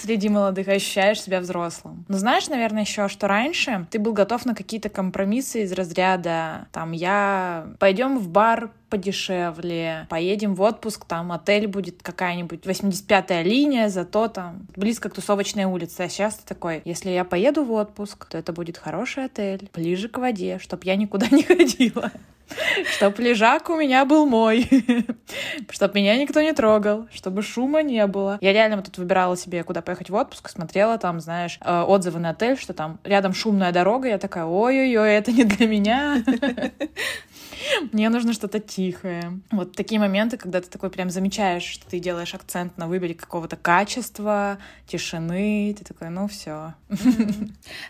среди 0.00 0.28
молодых, 0.28 0.68
ощущаешь 0.68 1.22
себя 1.22 1.40
взрослым. 1.40 2.04
Но 2.08 2.18
знаешь, 2.18 2.48
наверное, 2.48 2.82
еще, 2.82 3.08
что 3.08 3.28
раньше 3.28 3.86
ты 3.90 3.98
был 3.98 4.12
готов 4.12 4.46
на 4.46 4.54
какие-то 4.54 4.88
компромиссы 4.88 5.62
из 5.62 5.72
разряда, 5.72 6.68
там, 6.72 6.92
я 6.92 7.68
пойдем 7.78 8.18
в 8.18 8.28
бар 8.28 8.70
подешевле, 8.88 10.06
поедем 10.08 10.54
в 10.54 10.62
отпуск, 10.62 11.04
там 11.04 11.32
отель 11.32 11.66
будет 11.66 12.02
какая-нибудь 12.02 12.64
85-я 12.64 13.42
линия, 13.42 13.88
зато 13.88 14.28
там 14.28 14.66
близко 14.76 15.10
к 15.10 15.14
тусовочной 15.14 15.64
улице. 15.64 16.00
А 16.00 16.08
сейчас 16.08 16.36
ты 16.36 16.46
такой, 16.46 16.82
если 16.84 17.10
я 17.10 17.24
поеду 17.24 17.64
в 17.64 17.72
отпуск, 17.72 18.26
то 18.26 18.38
это 18.38 18.52
будет 18.52 18.78
хороший 18.78 19.26
отель, 19.26 19.68
ближе 19.74 20.08
к 20.08 20.18
воде, 20.18 20.58
чтоб 20.58 20.82
я 20.84 20.96
никуда 20.96 21.26
не 21.30 21.42
ходила. 21.42 22.10
Чтоб 22.96 23.18
лежак 23.18 23.70
у 23.70 23.76
меня 23.76 24.04
был 24.04 24.26
мой. 24.26 24.68
Чтоб 25.70 25.94
меня 25.94 26.16
никто 26.16 26.40
не 26.40 26.52
трогал. 26.52 27.08
Чтобы 27.12 27.42
шума 27.42 27.82
не 27.82 28.06
было. 28.06 28.38
Я 28.40 28.52
реально 28.52 28.82
тут 28.82 28.98
выбирала 28.98 29.36
себе, 29.36 29.64
куда 29.64 29.82
поехать 29.82 30.10
в 30.10 30.14
отпуск. 30.14 30.48
Смотрела 30.48 30.98
там, 30.98 31.20
знаешь, 31.20 31.58
э, 31.60 31.80
отзывы 31.82 32.18
на 32.18 32.30
отель, 32.30 32.58
что 32.58 32.72
там 32.72 32.98
рядом 33.04 33.34
шумная 33.34 33.72
дорога. 33.72 34.08
Я 34.08 34.18
такая, 34.18 34.44
ой-ой-ой, 34.44 35.12
это 35.12 35.32
не 35.32 35.44
для 35.44 35.66
меня. 35.66 36.22
Мне 37.92 38.08
нужно 38.08 38.32
что-то 38.32 38.60
тихое. 38.60 39.40
Вот 39.50 39.74
такие 39.76 40.00
моменты, 40.00 40.36
когда 40.36 40.60
ты 40.60 40.68
такой 40.68 40.90
прям 40.90 41.10
замечаешь, 41.10 41.64
что 41.64 41.88
ты 41.88 41.98
делаешь 41.98 42.34
акцент 42.34 42.76
на 42.78 42.86
выборе 42.88 43.14
какого-то 43.14 43.56
качества, 43.56 44.58
тишины, 44.86 45.74
ты 45.78 45.84
такой, 45.84 46.10
ну 46.10 46.28
все. 46.28 46.74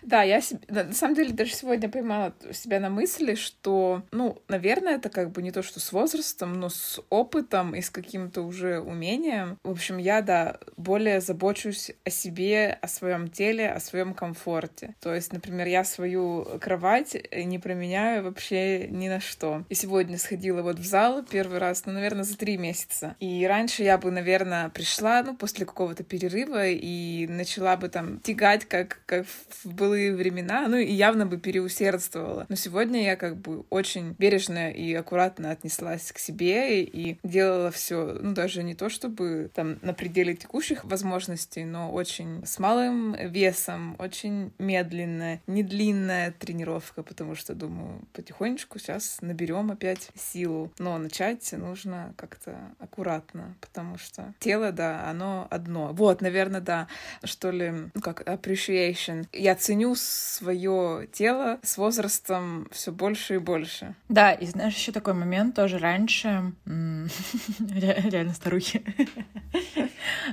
Да, 0.03 0.23
я 0.23 0.41
на 0.69 0.93
самом 0.93 1.15
деле 1.15 1.33
даже 1.33 1.53
сегодня 1.53 1.89
поймала 1.89 2.35
себя 2.53 2.81
на 2.81 2.91
мысли, 2.91 3.35
что, 3.35 4.03
ну, 4.13 4.43
наверное, 4.49 4.97
это 4.97 5.09
как 5.09 5.31
бы 5.33 5.43
не 5.43 5.53
то, 5.53 5.63
что 5.63 5.81
с 5.81 5.93
возрастом, 5.93 6.55
но 6.55 6.69
с 6.69 7.01
опытом 7.11 7.75
и 7.75 7.81
с 7.81 7.91
каким-то 7.91 8.43
уже 8.43 8.81
умением. 8.81 9.59
В 9.65 9.71
общем, 9.71 9.99
я, 9.99 10.23
да, 10.23 10.59
более 10.77 11.21
забочусь 11.21 11.93
о 12.05 12.11
себе, 12.11 12.79
о 12.81 12.89
своем 12.89 13.29
теле, 13.29 13.71
о 13.71 13.81
своем 13.81 14.15
комфорте. 14.15 14.95
То 15.01 15.15
есть, 15.15 15.33
например, 15.33 15.67
я 15.67 15.85
свою 15.85 16.45
кровать 16.61 17.17
не 17.33 17.59
променяю 17.59 18.25
вообще 18.25 18.89
ни 18.89 19.09
на 19.09 19.21
что. 19.21 19.58
И 19.69 19.75
сегодня 19.75 20.19
сходила 20.19 20.63
вот 20.63 20.79
в 20.79 20.85
зал 20.85 21.23
первый 21.23 21.59
раз, 21.59 21.85
ну, 21.87 21.93
наверное, 21.93 22.25
за 22.25 22.37
три 22.37 22.57
месяца. 22.57 23.17
И 23.21 23.47
раньше 23.47 23.83
я 23.83 23.99
бы, 23.99 24.11
наверное, 24.11 24.69
пришла, 24.71 25.23
ну, 25.23 25.37
после 25.37 25.67
какого-то 25.67 26.05
перерыва 26.05 26.67
и 26.67 27.27
начала 27.27 27.77
бы 27.77 27.89
там 27.89 28.21
тягать, 28.21 28.65
как, 28.65 29.01
как 29.07 29.27
в 29.27 29.67
былые 29.73 30.15
времена, 30.15 30.67
ну, 30.69 30.77
и 30.77 30.93
явно 30.93 31.27
бы 31.27 31.39
переусердствовала. 31.39 32.47
Но 32.49 32.57
сегодня 32.57 33.05
я 33.05 33.17
как 33.17 33.37
бы 33.37 33.65
очень 33.71 34.15
бережно 34.19 34.71
и 34.71 34.93
аккуратно 34.95 35.51
отнеслась 35.51 36.13
к 36.13 36.19
себе 36.19 36.83
и, 36.83 37.19
делала 37.23 37.71
все, 37.71 38.19
ну, 38.21 38.35
даже 38.35 38.63
не 38.63 38.75
то, 38.75 38.89
чтобы 38.89 39.51
там 39.55 39.79
на 39.83 39.93
пределе 39.93 40.35
текущих 40.35 40.85
возможностей, 40.85 41.65
но 41.65 41.93
очень 41.93 42.45
с 42.45 42.59
малым 42.59 43.15
весом, 43.15 43.97
очень 43.99 44.53
медленная, 44.59 45.41
не 45.47 45.63
длинная 45.63 46.33
тренировка, 46.33 47.03
потому 47.03 47.35
что, 47.35 47.55
думаю, 47.55 48.03
потихонечку 48.13 48.79
сейчас 48.79 49.19
наберу 49.21 49.48
берем 49.49 49.71
опять 49.71 50.11
силу. 50.15 50.71
Но 50.79 50.99
начать 50.99 51.51
нужно 51.53 52.13
как-то 52.17 52.55
аккуратно, 52.79 53.55
потому 53.61 53.97
что 53.97 54.35
тело, 54.39 54.73
да, 54.73 55.09
оно 55.09 55.47
одно. 55.51 55.93
Вот, 55.93 56.21
наверное, 56.21 56.61
да, 56.61 56.87
что 57.25 57.51
ли, 57.51 57.71
ну 57.95 58.01
как 58.03 58.21
appreciation. 58.29 59.27
Я 59.33 59.55
ценю 59.55 59.95
свое 59.97 61.09
тело 61.13 61.59
с 61.63 61.79
возрастом 61.79 62.69
все 62.71 62.93
больше 62.93 63.37
и 63.37 63.39
больше. 63.39 63.95
Да, 64.09 64.33
и 64.33 64.45
знаешь, 64.47 64.75
еще 64.75 64.93
такой 64.93 65.15
момент 65.15 65.55
тоже 65.55 65.79
раньше, 65.79 66.53
реально 66.67 68.35
старухи. 68.35 68.85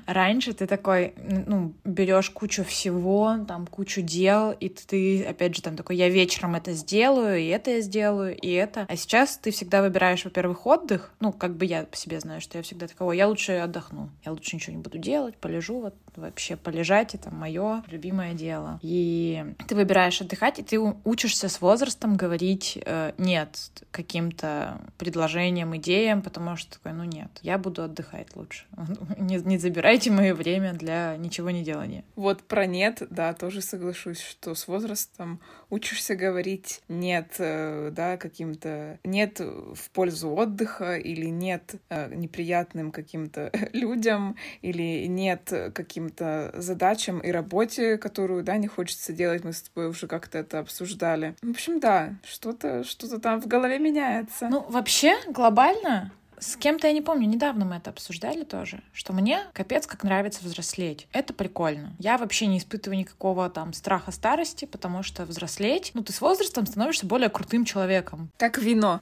Раньше 0.05 0.53
ты 0.53 0.67
такой, 0.67 1.13
ну, 1.17 1.73
берешь 1.83 2.29
кучу 2.29 2.63
всего, 2.63 3.37
там, 3.47 3.65
кучу 3.67 4.01
дел, 4.01 4.51
и 4.51 4.69
ты, 4.69 5.23
опять 5.23 5.55
же, 5.55 5.61
там 5.61 5.75
такой, 5.75 5.95
я 5.95 6.09
вечером 6.09 6.55
это 6.55 6.73
сделаю, 6.73 7.39
и 7.39 7.45
это 7.45 7.71
я 7.71 7.81
сделаю, 7.81 8.35
и 8.35 8.51
это. 8.51 8.85
А 8.89 8.95
сейчас 9.05 9.37
ты 9.37 9.51
всегда 9.51 9.81
выбираешь, 9.83 10.25
во-первых, 10.25 10.65
отдых. 10.65 11.13
Ну, 11.19 11.31
как 11.31 11.55
бы 11.55 11.65
я 11.65 11.83
по 11.83 11.95
себе 11.95 12.19
знаю, 12.19 12.41
что 12.41 12.57
я 12.57 12.63
всегда 12.63 12.87
такого, 12.87 13.11
я 13.11 13.27
лучше 13.27 13.53
отдохну. 13.53 14.09
Я 14.25 14.31
лучше 14.31 14.55
ничего 14.55 14.75
не 14.75 14.81
буду 14.81 14.97
делать, 14.97 15.37
полежу, 15.37 15.79
вот 15.79 15.95
вообще 16.17 16.55
полежать, 16.55 17.15
это 17.15 17.33
мое 17.33 17.83
любимое 17.87 18.33
дело. 18.33 18.79
И 18.81 19.45
ты 19.67 19.75
выбираешь 19.75 20.21
отдыхать, 20.21 20.59
и 20.59 20.63
ты 20.63 20.79
учишься 20.79 21.49
с 21.49 21.61
возрастом 21.61 22.15
говорить 22.15 22.77
э, 22.85 23.13
нет 23.17 23.59
каким-то 23.91 24.81
предложениям, 24.97 25.75
идеям, 25.77 26.21
потому 26.21 26.55
что 26.55 26.73
такой, 26.73 26.93
ну 26.93 27.03
нет, 27.03 27.29
я 27.41 27.57
буду 27.57 27.83
отдыхать 27.83 28.35
лучше. 28.35 28.65
не, 29.17 29.37
не 29.37 29.57
забирайте 29.57 30.11
мое 30.11 30.33
время 30.33 30.73
для 30.73 31.15
ничего 31.17 31.49
не 31.49 31.63
делания. 31.63 32.03
Вот 32.15 32.43
про 32.43 32.65
нет, 32.65 33.03
да, 33.09 33.33
тоже 33.33 33.61
соглашусь, 33.61 34.21
что 34.21 34.55
с 34.55 34.67
возрастом 34.67 35.39
учишься 35.69 36.15
говорить 36.15 36.81
нет, 36.87 37.35
э, 37.39 37.91
да, 37.91 38.17
каким-то 38.17 38.99
нет 39.03 39.39
в 39.39 39.89
пользу 39.91 40.29
отдыха 40.31 40.97
или 40.97 41.27
нет 41.27 41.75
э, 41.89 42.13
неприятным 42.13 42.91
каким-то 42.91 43.51
людям 43.73 44.35
или 44.61 45.05
нет 45.07 45.71
каким-то 46.05 46.51
задачам 46.55 47.19
и 47.19 47.31
работе, 47.31 47.97
которую, 47.97 48.43
да, 48.43 48.57
не 48.57 48.67
хочется 48.67 49.13
делать. 49.13 49.43
Мы 49.43 49.53
с 49.53 49.61
тобой 49.61 49.89
уже 49.89 50.07
как-то 50.07 50.37
это 50.37 50.59
обсуждали. 50.59 51.35
В 51.41 51.49
общем, 51.49 51.79
да, 51.79 52.15
что-то 52.23 52.83
что-то 52.83 53.19
там 53.19 53.41
в 53.41 53.47
голове 53.47 53.79
меняется. 53.79 54.47
Ну, 54.49 54.65
вообще, 54.69 55.15
глобально, 55.27 56.11
с 56.39 56.57
кем-то, 56.57 56.87
я 56.87 56.93
не 56.93 57.01
помню, 57.01 57.27
недавно 57.27 57.65
мы 57.65 57.75
это 57.77 57.89
обсуждали 57.89 58.43
тоже, 58.43 58.81
что 58.93 59.13
мне 59.13 59.41
капец 59.53 59.87
как 59.87 60.03
нравится 60.03 60.43
взрослеть. 60.43 61.07
Это 61.13 61.33
прикольно. 61.33 61.93
Я 61.99 62.17
вообще 62.17 62.45
не 62.47 62.57
испытываю 62.57 62.99
никакого 62.99 63.49
там 63.49 63.73
страха 63.73 64.11
старости, 64.11 64.65
потому 64.65 65.01
что 65.01 65.25
взрослеть, 65.25 65.91
ну 65.93 66.03
ты 66.03 66.13
с 66.13 66.21
возрастом 66.21 66.65
становишься 66.65 67.05
более 67.05 67.29
крутым 67.29 67.65
человеком. 67.65 68.29
Как 68.37 68.57
вино. 68.57 69.01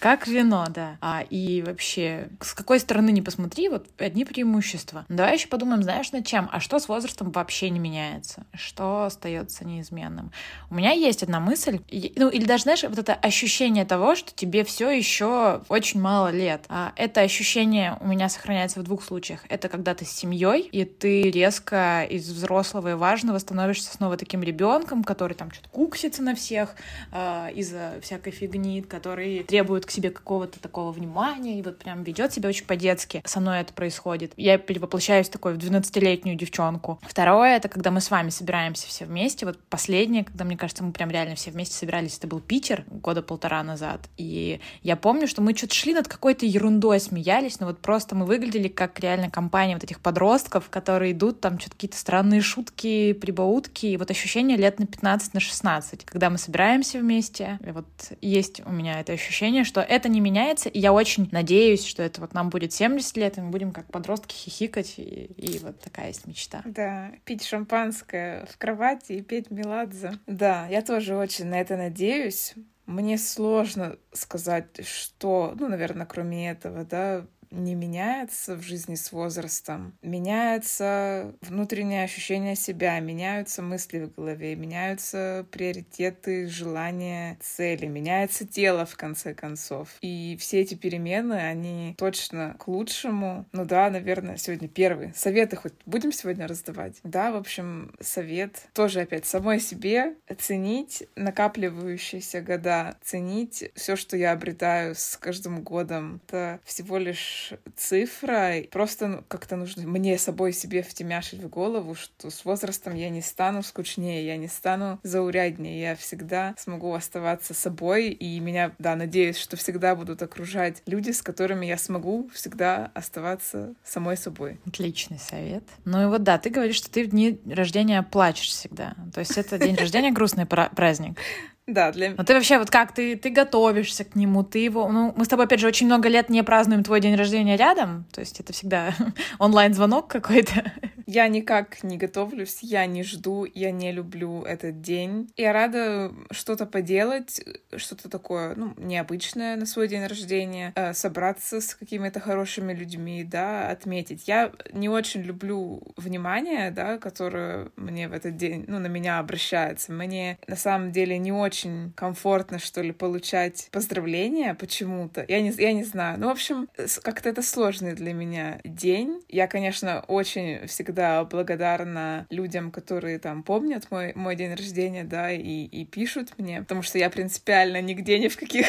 Как 0.00 0.26
вино, 0.26 0.66
да. 0.68 0.98
А, 1.00 1.24
и 1.28 1.62
вообще, 1.62 2.28
с 2.40 2.52
какой 2.52 2.78
стороны 2.78 3.10
не 3.10 3.22
посмотри, 3.22 3.68
вот 3.68 3.86
одни 3.98 4.24
преимущества. 4.24 5.04
Но 5.08 5.16
давай 5.16 5.34
еще 5.34 5.48
подумаем, 5.48 5.82
знаешь, 5.82 6.12
над 6.12 6.26
чем? 6.26 6.48
А 6.52 6.60
что 6.60 6.78
с 6.78 6.88
возрастом 6.88 7.30
вообще 7.30 7.70
не 7.70 7.78
меняется? 7.78 8.44
Что 8.52 9.04
остается 9.04 9.64
неизменным? 9.64 10.30
У 10.70 10.74
меня 10.74 10.90
есть 10.92 11.22
одна 11.22 11.40
мысль, 11.40 11.80
ну 12.16 12.28
или 12.28 12.44
даже, 12.44 12.64
знаешь, 12.64 12.82
вот 12.82 12.98
это 12.98 13.14
ощущение 13.14 13.84
того, 13.84 14.14
что 14.14 14.32
тебе 14.34 14.64
все 14.64 14.90
еще 14.90 15.62
очень 15.68 16.00
мало 16.00 16.30
лет. 16.30 16.64
А 16.68 16.92
это 16.96 17.22
ощущение 17.22 17.96
у 18.00 18.06
меня 18.06 18.28
сохраняется 18.28 18.80
в 18.80 18.82
двух 18.82 19.02
случаях. 19.02 19.40
Это 19.48 19.68
когда 19.68 19.94
ты 19.94 20.04
с 20.04 20.10
семьей, 20.10 20.60
и 20.60 20.84
ты 20.84 21.30
резко 21.30 22.04
из 22.04 22.28
взрослого 22.28 22.92
и 22.92 22.94
важного 22.94 23.38
становишься 23.38 23.92
снова 23.92 24.16
таким 24.16 24.42
ребенком, 24.42 25.02
который 25.02 25.34
там 25.34 25.50
что-то 25.50 25.68
куксится 25.70 26.22
на 26.22 26.34
всех 26.34 26.74
э, 27.12 27.52
из-за 27.54 27.94
всякой 28.02 28.32
фигни, 28.32 28.82
который 28.82 29.44
требует 29.44 29.83
к 29.86 29.90
себе 29.90 30.10
какого-то 30.10 30.60
такого 30.60 30.92
внимания 30.92 31.58
и 31.58 31.62
вот 31.62 31.78
прям 31.78 32.02
ведет 32.02 32.32
себя 32.32 32.48
очень 32.48 32.66
по-детски. 32.66 33.22
Со 33.24 33.40
мной 33.40 33.60
это 33.60 33.72
происходит. 33.72 34.32
Я 34.36 34.58
перевоплощаюсь 34.58 35.28
такой 35.28 35.54
в 35.54 35.58
12-летнюю 35.58 36.36
девчонку. 36.36 37.00
Второе— 37.02 37.56
это 37.56 37.68
когда 37.68 37.90
мы 37.90 38.00
с 38.00 38.10
вами 38.10 38.30
собираемся 38.30 38.86
все 38.88 39.04
вместе. 39.04 39.46
Вот 39.46 39.58
последнее, 39.68 40.24
когда, 40.24 40.44
мне 40.44 40.56
кажется, 40.56 40.84
мы 40.84 40.92
прям 40.92 41.10
реально 41.10 41.34
все 41.34 41.50
вместе 41.50 41.74
собирались, 41.74 42.18
это 42.18 42.26
был 42.26 42.40
Питер 42.40 42.84
года 42.88 43.22
полтора 43.22 43.62
назад. 43.62 44.00
И 44.16 44.60
я 44.82 44.96
помню, 44.96 45.26
что 45.26 45.42
мы 45.42 45.54
что-то 45.54 45.74
шли 45.74 45.94
над 45.94 46.08
какой-то 46.08 46.46
ерундой, 46.46 47.00
смеялись, 47.00 47.60
но 47.60 47.66
вот 47.66 47.78
просто 47.78 48.14
мы 48.14 48.26
выглядели 48.26 48.68
как 48.68 48.98
реально 49.00 49.30
компания 49.30 49.74
вот 49.74 49.84
этих 49.84 50.00
подростков, 50.00 50.68
которые 50.70 51.12
идут, 51.12 51.40
там 51.40 51.58
что-то 51.58 51.76
какие-то 51.76 51.96
странные 51.96 52.40
шутки, 52.40 53.12
прибаутки, 53.12 53.86
и 53.86 53.96
вот 53.96 54.10
ощущение 54.10 54.56
лет 54.56 54.78
на 54.78 54.86
15, 54.86 55.34
на 55.34 55.40
16, 55.40 56.04
когда 56.04 56.30
мы 56.30 56.38
собираемся 56.38 56.98
вместе. 56.98 57.58
И 57.66 57.70
вот 57.70 57.86
есть 58.20 58.60
у 58.64 58.70
меня 58.70 59.00
это 59.00 59.12
ощущение, 59.12 59.64
что 59.64 59.73
это 59.80 60.08
не 60.08 60.20
меняется, 60.20 60.68
и 60.68 60.78
я 60.78 60.92
очень 60.92 61.28
надеюсь, 61.32 61.84
что 61.84 62.02
это 62.02 62.20
вот 62.20 62.34
нам 62.34 62.50
будет 62.50 62.72
70 62.72 63.16
лет, 63.16 63.38
и 63.38 63.40
мы 63.40 63.50
будем 63.50 63.72
как 63.72 63.86
подростки 63.90 64.34
хихикать, 64.34 64.94
и, 64.98 65.24
и 65.36 65.58
вот 65.58 65.80
такая 65.80 66.08
есть 66.08 66.26
мечта. 66.26 66.62
Да, 66.64 67.12
пить 67.24 67.44
шампанское 67.44 68.46
в 68.46 68.58
кровати 68.58 69.12
и 69.12 69.22
петь 69.22 69.50
Меладзе. 69.50 70.18
Да, 70.26 70.66
я 70.68 70.82
тоже 70.82 71.16
очень 71.16 71.46
на 71.46 71.60
это 71.60 71.76
надеюсь. 71.76 72.54
Мне 72.86 73.16
сложно 73.16 73.96
сказать, 74.14 74.86
что, 74.86 75.54
ну, 75.58 75.68
наверное, 75.68 76.06
кроме 76.06 76.50
этого, 76.50 76.84
да, 76.84 77.26
не 77.54 77.74
меняется 77.74 78.56
в 78.56 78.62
жизни 78.62 78.94
с 78.94 79.12
возрастом. 79.12 79.96
Меняется 80.02 81.34
внутреннее 81.40 82.04
ощущение 82.04 82.56
себя, 82.56 82.98
меняются 83.00 83.62
мысли 83.62 84.00
в 84.00 84.14
голове, 84.14 84.56
меняются 84.56 85.46
приоритеты, 85.50 86.48
желания, 86.48 87.38
цели, 87.40 87.86
меняется 87.86 88.46
тело, 88.46 88.84
в 88.84 88.96
конце 88.96 89.34
концов. 89.34 89.88
И 90.00 90.36
все 90.40 90.60
эти 90.60 90.74
перемены, 90.74 91.34
они 91.34 91.94
точно 91.96 92.56
к 92.58 92.68
лучшему. 92.68 93.46
Ну 93.52 93.64
да, 93.64 93.88
наверное, 93.90 94.36
сегодня 94.36 94.68
первый. 94.68 95.12
Советы 95.14 95.56
хоть 95.56 95.74
будем 95.86 96.12
сегодня 96.12 96.46
раздавать? 96.46 96.96
Да, 97.04 97.32
в 97.32 97.36
общем, 97.36 97.94
совет 98.00 98.66
тоже 98.72 99.00
опять 99.00 99.26
самой 99.26 99.60
себе 99.60 100.14
ценить 100.38 101.04
накапливающиеся 101.16 102.40
года, 102.40 102.96
ценить 103.02 103.70
все, 103.74 103.96
что 103.96 104.03
я 104.12 104.32
обретаю 104.32 104.94
с 104.94 105.16
каждым 105.16 105.62
годом. 105.62 106.20
Это 106.26 106.60
всего 106.64 106.98
лишь 106.98 107.52
цифра. 107.76 108.62
Просто 108.70 109.08
ну, 109.08 109.24
как-то 109.28 109.56
нужно 109.56 109.86
мне 109.86 110.18
собой 110.18 110.52
себе 110.52 110.82
втемяшить 110.82 111.40
в 111.42 111.48
голову, 111.48 111.94
что 111.94 112.30
с 112.30 112.44
возрастом 112.44 112.94
я 112.94 113.10
не 113.10 113.22
стану 113.22 113.62
скучнее, 113.62 114.26
я 114.26 114.36
не 114.36 114.48
стану 114.48 114.98
зауряднее, 115.02 115.80
я 115.80 115.96
всегда 115.96 116.54
смогу 116.58 116.92
оставаться 116.92 117.54
собой, 117.54 118.08
и 118.08 118.38
меня, 118.40 118.72
да, 118.78 118.96
надеюсь, 118.96 119.36
что 119.36 119.56
всегда 119.56 119.94
будут 119.94 120.22
окружать 120.22 120.82
люди, 120.86 121.10
с 121.10 121.22
которыми 121.22 121.66
я 121.66 121.78
смогу 121.78 122.28
всегда 122.32 122.90
оставаться 122.94 123.74
самой 123.84 124.16
собой. 124.16 124.58
Отличный 124.66 125.18
совет. 125.18 125.64
Ну 125.84 126.02
и 126.02 126.06
вот 126.06 126.22
да, 126.22 126.38
ты 126.38 126.50
говоришь, 126.50 126.76
что 126.76 126.90
ты 126.90 127.04
в 127.04 127.10
дни 127.10 127.40
рождения 127.46 128.02
плачешь 128.02 128.48
всегда. 128.48 128.94
То 129.12 129.20
есть 129.20 129.36
это 129.36 129.58
день 129.58 129.76
рождения 129.76 130.12
грустный 130.12 130.46
праздник. 130.46 131.18
Да, 131.66 131.92
для... 131.92 132.10
Но 132.10 132.24
ты 132.24 132.34
вообще 132.34 132.58
вот 132.58 132.70
как, 132.70 132.92
ты, 132.92 133.16
ты 133.16 133.30
готовишься 133.30 134.04
к 134.04 134.14
нему, 134.16 134.44
ты 134.44 134.58
его... 134.58 134.86
Ну, 134.90 135.14
мы 135.16 135.24
с 135.24 135.28
тобой, 135.28 135.46
опять 135.46 135.60
же, 135.60 135.66
очень 135.66 135.86
много 135.86 136.08
лет 136.08 136.28
не 136.28 136.42
празднуем 136.42 136.84
твой 136.84 137.00
день 137.00 137.14
рождения 137.14 137.56
рядом, 137.56 138.04
то 138.12 138.20
есть 138.20 138.38
это 138.38 138.52
всегда 138.52 138.94
онлайн-звонок 139.38 140.08
какой-то. 140.08 140.72
Я 141.06 141.28
никак 141.28 141.82
не 141.82 141.96
готовлюсь, 141.96 142.58
я 142.62 142.84
не 142.86 143.02
жду, 143.02 143.46
я 143.54 143.70
не 143.70 143.92
люблю 143.92 144.42
этот 144.42 144.80
день. 144.82 145.30
Я 145.36 145.52
рада 145.52 146.12
что-то 146.30 146.66
поделать, 146.66 147.42
что-то 147.76 148.10
такое, 148.10 148.54
ну, 148.56 148.74
необычное 148.76 149.56
на 149.56 149.64
свой 149.66 149.88
день 149.88 150.06
рождения, 150.06 150.72
э, 150.74 150.92
собраться 150.92 151.60
с 151.60 151.74
какими-то 151.74 152.20
хорошими 152.20 152.74
людьми, 152.74 153.24
да, 153.24 153.68
отметить. 153.68 154.28
Я 154.28 154.52
не 154.72 154.88
очень 154.88 155.22
люблю 155.22 155.82
внимание, 155.96 156.70
да, 156.70 156.98
которое 156.98 157.70
мне 157.76 158.08
в 158.08 158.12
этот 158.12 158.36
день, 158.36 158.64
ну, 158.66 158.78
на 158.78 158.88
меня 158.88 159.18
обращается. 159.18 159.92
Мне 159.92 160.38
на 160.46 160.56
самом 160.56 160.90
деле 160.90 161.16
не 161.18 161.32
очень 161.32 161.53
комфортно, 161.94 162.58
что 162.58 162.82
ли, 162.82 162.92
получать 162.92 163.68
поздравления 163.70 164.54
почему-то. 164.54 165.24
Я 165.28 165.40
не, 165.40 165.50
я 165.50 165.72
не 165.72 165.84
знаю. 165.84 166.18
Ну, 166.18 166.28
в 166.28 166.30
общем, 166.30 166.68
как-то 167.02 167.28
это 167.28 167.42
сложный 167.42 167.94
для 167.94 168.12
меня 168.12 168.60
день. 168.64 169.22
Я, 169.28 169.46
конечно, 169.46 170.04
очень 170.08 170.66
всегда 170.66 171.24
благодарна 171.24 172.26
людям, 172.30 172.70
которые 172.70 173.18
там 173.18 173.42
помнят 173.42 173.90
мой, 173.90 174.12
мой 174.14 174.36
день 174.36 174.54
рождения, 174.54 175.04
да, 175.04 175.30
и, 175.32 175.64
и 175.64 175.84
пишут 175.84 176.34
мне, 176.38 176.60
потому 176.60 176.82
что 176.82 176.98
я 176.98 177.10
принципиально 177.10 177.80
нигде 177.82 178.18
ни 178.18 178.28
в 178.28 178.36
каких 178.36 178.66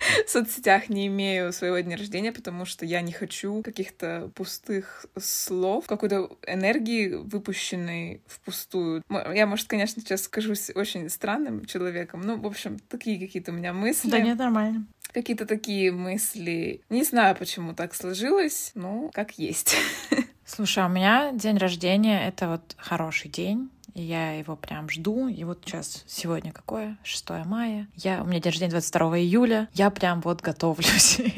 соцсетях 0.26 0.88
не 0.88 1.06
имею 1.06 1.52
своего 1.52 1.78
дня 1.80 1.96
рождения, 1.96 2.32
потому 2.32 2.64
что 2.64 2.84
я 2.84 3.00
не 3.00 3.12
хочу 3.12 3.62
каких-то 3.62 4.30
пустых 4.34 5.06
слов, 5.18 5.86
какой-то 5.86 6.30
энергии, 6.46 7.08
выпущенной 7.14 8.22
впустую. 8.26 9.02
Я, 9.10 9.46
может, 9.46 9.68
конечно, 9.68 10.02
сейчас 10.02 10.22
скажусь 10.22 10.70
очень 10.74 11.08
странным 11.08 11.64
человеком, 11.64 12.22
ну, 12.22 12.38
в 12.38 12.46
общем, 12.46 12.78
такие 12.88 13.18
какие-то 13.18 13.52
у 13.52 13.54
меня 13.54 13.72
мысли. 13.72 14.10
Да 14.10 14.20
нет, 14.20 14.38
нормально. 14.38 14.86
Какие-то 15.12 15.44
такие 15.44 15.90
мысли. 15.90 16.82
Не 16.88 17.02
знаю, 17.02 17.34
почему 17.34 17.74
так 17.74 17.94
сложилось, 17.94 18.70
но 18.74 19.10
как 19.12 19.38
есть. 19.38 19.76
Слушай, 20.44 20.84
а 20.84 20.86
у 20.86 20.90
меня 20.90 21.32
день 21.32 21.58
рождения— 21.58 22.26
это 22.28 22.48
вот 22.48 22.74
хороший 22.76 23.28
день. 23.28 23.70
И 23.94 24.02
я 24.02 24.32
его 24.32 24.56
прям 24.56 24.88
жду. 24.88 25.28
И 25.28 25.44
вот 25.44 25.62
сейчас, 25.64 26.04
сегодня 26.06 26.52
какое? 26.52 26.98
6 27.02 27.30
мая. 27.46 27.88
Я, 27.96 28.22
у 28.22 28.26
меня 28.26 28.40
день 28.40 28.52
рождения 28.52 28.70
22 28.70 29.18
июля. 29.18 29.68
Я 29.72 29.90
прям 29.90 30.20
вот 30.20 30.40
готовлюсь. 30.40 31.20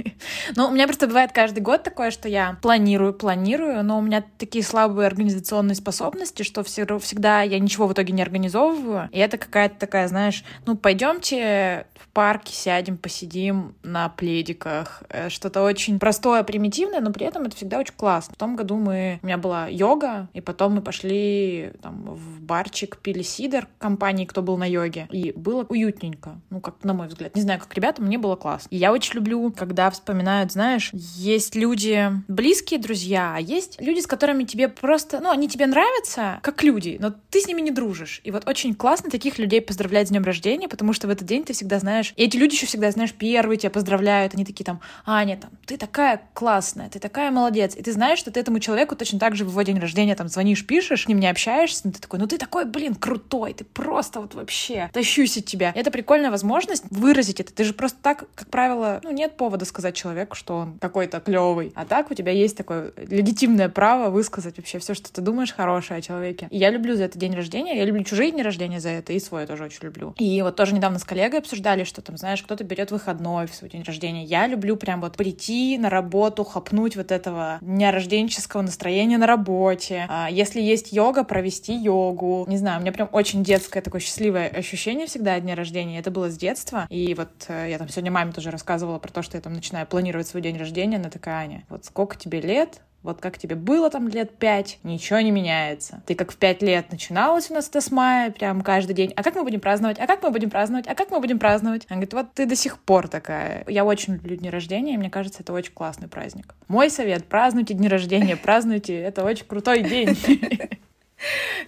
Ну, 0.57 0.69
у 0.69 0.71
меня 0.71 0.87
просто 0.87 1.07
бывает 1.07 1.33
каждый 1.33 1.61
год 1.61 1.83
такое, 1.83 2.11
что 2.11 2.29
я 2.29 2.59
планирую, 2.63 3.13
планирую, 3.15 3.83
но 3.83 3.99
у 3.99 4.01
меня 4.01 4.25
такие 4.39 4.65
слабые 4.65 5.07
организационные 5.07 5.75
способности, 5.75 6.43
что 6.43 6.63
всегда 6.63 7.43
я 7.43 7.59
ничего 7.59 7.87
в 7.87 7.93
итоге 7.93 8.13
не 8.13 8.23
организовываю. 8.23 9.09
И 9.13 9.19
это 9.19 9.39
какая-то 9.39 9.79
такая, 9.79 10.09
знаешь, 10.09 10.45
ну, 10.67 10.77
пойдемте 10.77 11.87
в 11.99 12.09
парке 12.09 12.53
сядем, 12.53 12.97
посидим 12.97 13.75
на 13.83 14.09
пледиках. 14.09 15.03
Э, 15.09 15.29
что-то 15.29 15.63
очень 15.63 15.99
простое, 15.99 16.43
примитивное, 16.43 17.01
но 17.01 17.13
при 17.13 17.27
этом 17.27 17.45
это 17.45 17.57
всегда 17.57 17.79
очень 17.79 17.95
классно. 17.95 18.35
В 18.35 18.39
том 18.39 18.57
году 18.57 18.77
мы... 18.77 19.19
У 19.23 19.27
меня 19.27 19.39
была 19.39 19.67
йога, 19.69 20.29
и 20.33 20.41
потом 20.41 20.75
мы 20.75 20.83
пошли 20.83 21.73
там, 21.83 22.03
в 22.05 22.42
барчик, 22.43 22.99
пили 22.99 23.23
сидр 23.23 23.69
компании, 23.79 24.25
кто 24.25 24.43
был 24.43 24.57
на 24.57 24.69
йоге, 24.69 25.09
и 25.11 25.33
было 25.33 25.65
уютненько, 25.65 26.41
ну, 26.51 26.61
как 26.61 26.83
на 26.83 26.93
мой 26.93 27.09
взгляд. 27.09 27.35
Не 27.35 27.43
знаю, 27.43 27.61
как 27.61 27.75
ребята, 27.75 28.03
мне 28.03 28.19
было 28.19 28.37
классно. 28.37 28.69
И 28.71 28.77
я 28.77 28.93
очень 28.93 29.15
люблю, 29.15 29.53
когда 29.53 29.91
вспоминают, 29.91 30.53
знаешь, 30.53 30.91
есть 30.93 31.55
люди 31.55 32.11
близкие 32.29 32.81
друзья, 32.81 33.35
а 33.37 33.41
есть 33.41 33.81
люди, 33.81 34.01
с 34.01 34.07
которыми 34.07 34.45
тебе 34.45 34.69
просто, 34.69 35.21
ну, 35.21 35.31
они 35.31 35.49
тебе 35.49 35.67
нравятся, 35.67 36.41
как 36.43 36.63
люди, 36.63 36.97
но 37.01 37.15
ты 37.31 37.41
с 37.41 37.47
ними 37.47 37.61
не 37.61 37.71
дружишь. 37.71 38.21
И 38.25 38.31
вот 38.31 38.49
очень 38.49 38.75
классно 38.75 39.11
таких 39.11 39.39
людей 39.39 39.61
поздравлять 39.61 40.09
с 40.09 40.11
днем 40.11 40.25
рождения, 40.25 40.69
потому 40.69 40.93
что 40.93 41.07
в 41.07 41.11
этот 41.11 41.27
день 41.27 41.45
ты 41.45 41.53
всегда 41.53 41.79
знаешь, 41.79 42.13
и 42.17 42.25
эти 42.25 42.37
люди 42.37 42.55
еще 42.55 42.67
всегда, 42.67 42.91
знаешь, 42.91 43.13
первые 43.13 43.59
тебя 43.59 43.71
поздравляют, 43.71 44.35
они 44.35 44.45
такие 44.45 44.65
там, 44.65 44.81
Аня, 45.07 45.37
там, 45.37 45.51
ты 45.67 45.77
такая 45.77 46.23
классная, 46.35 46.89
ты 46.89 46.99
такая 46.99 47.31
молодец, 47.31 47.77
и 47.77 47.83
ты 47.83 47.93
знаешь, 47.93 48.19
что 48.19 48.31
ты 48.31 48.41
этому 48.41 48.61
человеку 48.61 48.97
точно 48.97 49.19
так 49.19 49.37
же 49.37 49.45
в 49.45 49.49
его 49.51 49.63
день 49.63 49.79
рождения 49.79 50.15
там 50.15 50.29
звонишь, 50.29 50.67
пишешь, 50.67 51.05
с 51.05 51.09
ним 51.09 51.21
не 51.21 51.29
общаешься, 51.29 51.83
но 51.85 51.93
ты 51.93 52.01
такой, 52.01 52.19
ну 52.19 52.27
ты 52.33 52.39
такой, 52.39 52.65
блин, 52.65 52.95
крутой, 52.95 53.53
ты 53.53 53.63
просто 53.63 54.23
вот 54.23 54.35
вообще 54.35 54.89
тащусь 54.95 55.37
от 55.37 55.45
тебя. 55.45 55.71
Это 55.75 55.91
прикольная 55.91 56.31
возможность 56.31 56.83
выразить 56.89 57.41
это. 57.41 57.53
Ты 57.53 57.65
же 57.65 57.75
просто 57.75 57.99
так, 58.01 58.25
как 58.35 58.49
правило, 58.49 59.01
ну 59.05 59.11
нет 59.11 59.37
повода 59.37 59.67
сказать 59.67 59.95
человеку, 59.95 60.35
что 60.35 60.57
он 60.57 60.79
какой-то 60.79 61.21
клевый. 61.21 61.73
А 61.75 61.85
так 61.85 62.11
у 62.11 62.15
тебя 62.15 62.33
есть 62.33 62.57
такое 62.57 62.93
легитимное 62.97 63.69
право 63.69 64.09
высказать 64.09 64.57
вообще 64.57 64.79
все, 64.79 64.95
что 64.95 65.13
ты 65.13 65.21
думаешь 65.21 65.53
хорошее 65.53 65.99
о 65.99 66.01
человеке. 66.01 66.49
И 66.51 66.57
я 66.57 66.71
люблю 66.71 66.97
за 66.97 67.05
это 67.05 67.19
день 67.19 67.35
рождения, 67.35 67.77
я 67.77 67.85
люблю 67.85 68.03
чужие 68.03 68.31
дни 68.31 68.43
рождения 68.43 68.81
за 68.81 68.89
это, 68.89 69.13
и 69.13 69.21
свой 69.21 69.45
тоже 69.47 69.65
очень 69.65 69.83
люблю. 69.83 70.15
И 70.17 70.41
вот 70.41 70.57
тоже 70.57 70.75
недавно 70.75 70.99
с 70.99 71.05
коллегой 71.05 71.41
обсуждали, 71.41 71.85
что 71.85 72.01
там, 72.01 72.17
знаешь, 72.17 72.43
кто-то 72.43 72.65
берет 72.65 72.93
выходной 72.93 73.47
в 73.47 73.55
свой 73.55 73.69
день 73.69 73.83
рождения. 73.83 74.25
Я 74.25 74.47
люблю 74.47 74.77
прям 74.77 75.03
вот 75.03 75.19
прийти 75.19 75.77
на 75.77 75.91
работу, 75.91 76.45
хапнуть 76.45 76.97
вот 76.97 77.13
этого 77.13 77.59
дня 77.61 77.93
рожденческого 77.93 78.63
настроения 78.63 79.19
на 79.19 79.27
работе. 79.27 80.07
А 80.09 80.31
если 80.31 80.63
есть 80.63 80.95
йога, 80.95 81.25
провести 81.25 81.75
йогу. 81.75 82.22
Не 82.47 82.57
знаю, 82.57 82.79
у 82.79 82.83
меня 82.83 82.93
прям 82.93 83.09
очень 83.13 83.43
детское 83.43 83.81
такое 83.81 84.01
счастливое 84.01 84.49
ощущение 84.49 85.07
всегда 85.07 85.35
от 85.35 85.43
дня 85.43 85.55
рождения. 85.55 85.99
Это 85.99 86.11
было 86.11 86.31
с 86.31 86.37
детства. 86.37 86.87
И 86.89 87.15
вот 87.15 87.31
э, 87.49 87.69
я 87.71 87.79
там 87.79 87.89
сегодня 87.89 88.11
маме 88.11 88.33
тоже 88.33 88.51
рассказывала 88.51 88.99
про 88.99 89.11
то, 89.11 89.23
что 89.23 89.37
я 89.37 89.41
там 89.41 89.53
начинаю 89.53 89.87
планировать 89.87 90.27
свой 90.27 90.43
день 90.43 90.57
рождения. 90.57 90.97
Она 90.97 91.11
такая, 91.11 91.37
Аня, 91.37 91.65
вот 91.69 91.85
сколько 91.85 92.17
тебе 92.17 92.41
лет, 92.41 92.81
вот 93.03 93.21
как 93.21 93.39
тебе 93.39 93.57
было 93.57 93.91
там 93.91 94.09
лет 94.09 94.39
пять, 94.39 94.79
ничего 94.85 95.19
не 95.21 95.31
меняется. 95.31 96.03
Ты 96.07 96.15
как 96.15 96.31
в 96.31 96.37
пять 96.37 96.63
лет 96.63 96.91
начиналась 96.93 97.51
у 97.51 97.55
нас 97.55 97.69
это 97.69 97.81
с 97.81 97.91
мая, 97.91 98.31
прям 98.31 98.61
каждый 98.63 98.95
день. 98.95 99.13
А 99.17 99.23
как 99.23 99.35
мы 99.35 99.43
будем 99.43 99.61
праздновать? 99.61 99.99
А 99.99 100.07
как 100.07 100.23
мы 100.23 100.31
будем 100.31 100.51
праздновать? 100.51 100.87
А 100.87 100.95
как 100.95 101.11
мы 101.11 101.21
будем 101.21 101.39
праздновать? 101.39 101.87
Она 101.89 101.97
говорит, 101.97 102.15
вот 102.15 102.33
ты 102.35 102.47
до 102.47 102.55
сих 102.55 102.79
пор 102.79 103.09
такая. 103.09 103.65
Я 103.67 103.85
очень 103.85 104.15
люблю 104.15 104.37
дни 104.37 104.51
рождения, 104.51 104.95
и 104.95 104.97
мне 104.97 105.11
кажется, 105.11 105.43
это 105.43 105.53
очень 105.53 105.73
классный 105.73 106.09
праздник. 106.09 106.55
Мой 106.69 106.91
совет— 106.91 107.25
празднуйте 107.29 107.75
дни 107.75 107.89
рождения, 107.89 108.37
празднуйте. 108.37 109.01
Это 109.01 109.25
очень 109.25 109.47
крутой 109.47 109.83
день. 109.83 110.17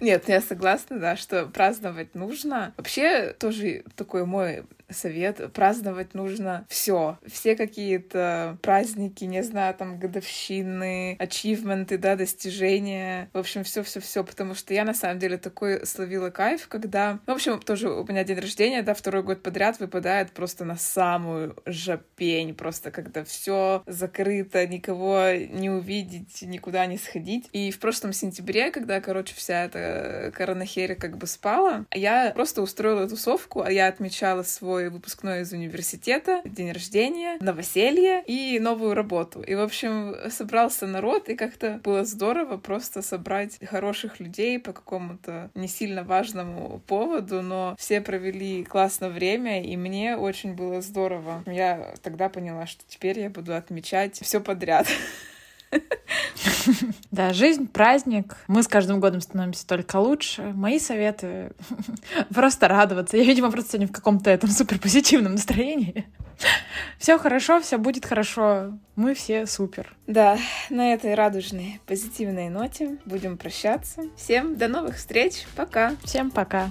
Нет, 0.00 0.28
я 0.28 0.40
согласна, 0.40 0.98
да, 0.98 1.16
что 1.16 1.46
праздновать 1.46 2.14
нужно. 2.14 2.74
Вообще, 2.76 3.34
тоже 3.38 3.84
такой 3.96 4.24
мой 4.26 4.64
совет. 4.90 5.52
Праздновать 5.52 6.14
нужно 6.14 6.66
все. 6.68 7.18
Все 7.26 7.56
какие-то 7.56 8.58
праздники, 8.62 9.24
не 9.24 9.42
знаю, 9.42 9.74
там, 9.74 9.98
годовщины, 9.98 11.16
ачивменты, 11.18 11.98
да, 11.98 12.16
достижения. 12.16 13.30
В 13.32 13.38
общем, 13.38 13.64
все, 13.64 13.82
все, 13.82 14.00
все. 14.00 14.24
Потому 14.24 14.54
что 14.54 14.74
я 14.74 14.84
на 14.84 14.94
самом 14.94 15.18
деле 15.18 15.38
такой 15.38 15.86
словила 15.86 16.30
кайф, 16.30 16.68
когда... 16.68 17.20
В 17.26 17.30
общем, 17.30 17.60
тоже 17.60 17.90
у 17.90 18.04
меня 18.04 18.24
день 18.24 18.38
рождения, 18.38 18.82
да, 18.82 18.94
второй 18.94 19.22
год 19.22 19.42
подряд 19.42 19.78
выпадает 19.80 20.32
просто 20.32 20.64
на 20.64 20.76
самую 20.76 21.56
жопень. 21.66 22.54
Просто 22.54 22.90
когда 22.90 23.24
все 23.24 23.82
закрыто, 23.86 24.66
никого 24.66 25.30
не 25.32 25.70
увидеть, 25.70 26.42
никуда 26.42 26.86
не 26.86 26.98
сходить. 26.98 27.48
И 27.52 27.70
в 27.70 27.78
прошлом 27.78 28.12
сентябре, 28.12 28.70
когда, 28.70 29.00
короче, 29.00 29.34
вся 29.34 29.64
эта 29.64 30.32
коронахерия 30.34 30.96
как 30.96 31.16
бы 31.16 31.26
спала, 31.26 31.86
я 31.92 32.32
просто 32.34 32.62
устроила 32.62 33.08
тусовку, 33.08 33.62
а 33.62 33.70
я 33.70 33.88
отмечала 33.88 34.42
свой 34.42 34.73
свой 34.74 34.88
выпускной 34.88 35.42
из 35.42 35.52
университета, 35.52 36.42
день 36.44 36.72
рождения, 36.72 37.36
новоселье 37.38 38.24
и 38.26 38.58
новую 38.58 38.94
работу. 38.94 39.40
И, 39.40 39.54
в 39.54 39.60
общем, 39.60 40.16
собрался 40.30 40.88
народ, 40.88 41.28
и 41.28 41.36
как-то 41.36 41.80
было 41.84 42.04
здорово 42.04 42.56
просто 42.56 43.00
собрать 43.00 43.64
хороших 43.64 44.18
людей 44.18 44.58
по 44.58 44.72
какому-то 44.72 45.52
не 45.54 45.68
сильно 45.68 46.02
важному 46.02 46.82
поводу, 46.88 47.40
но 47.40 47.76
все 47.78 48.00
провели 48.00 48.64
классное 48.64 49.10
время, 49.10 49.62
и 49.62 49.76
мне 49.76 50.16
очень 50.16 50.54
было 50.54 50.80
здорово. 50.80 51.44
Я 51.46 51.94
тогда 52.02 52.28
поняла, 52.28 52.66
что 52.66 52.82
теперь 52.88 53.20
я 53.20 53.30
буду 53.30 53.54
отмечать 53.54 54.18
все 54.20 54.40
подряд. 54.40 54.88
Да, 57.10 57.32
жизнь, 57.32 57.68
праздник. 57.68 58.36
Мы 58.48 58.62
с 58.62 58.68
каждым 58.68 59.00
годом 59.00 59.20
становимся 59.20 59.66
только 59.66 59.96
лучше. 59.96 60.42
Мои 60.54 60.78
советы— 60.78 61.52
просто 62.34 62.68
радоваться. 62.68 63.16
Я, 63.16 63.24
видимо, 63.24 63.50
просто 63.50 63.72
сегодня 63.72 63.88
в 63.88 63.92
каком-то 63.92 64.30
этом 64.30 64.50
суперпозитивном 64.50 65.32
настроении. 65.32 66.06
Все 66.98 67.18
хорошо, 67.18 67.60
все 67.60 67.78
будет 67.78 68.04
хорошо. 68.04 68.72
Мы 68.96 69.14
все 69.14 69.46
супер. 69.46 69.94
Да, 70.06 70.36
на 70.68 70.92
этой 70.92 71.14
радужной, 71.14 71.80
позитивной 71.86 72.48
ноте 72.48 72.98
будем 73.04 73.38
прощаться. 73.38 74.02
Всем 74.16 74.56
до 74.56 74.68
новых 74.68 74.96
встреч. 74.96 75.44
Пока. 75.54 75.92
Всем 76.04 76.30
пока. 76.30 76.70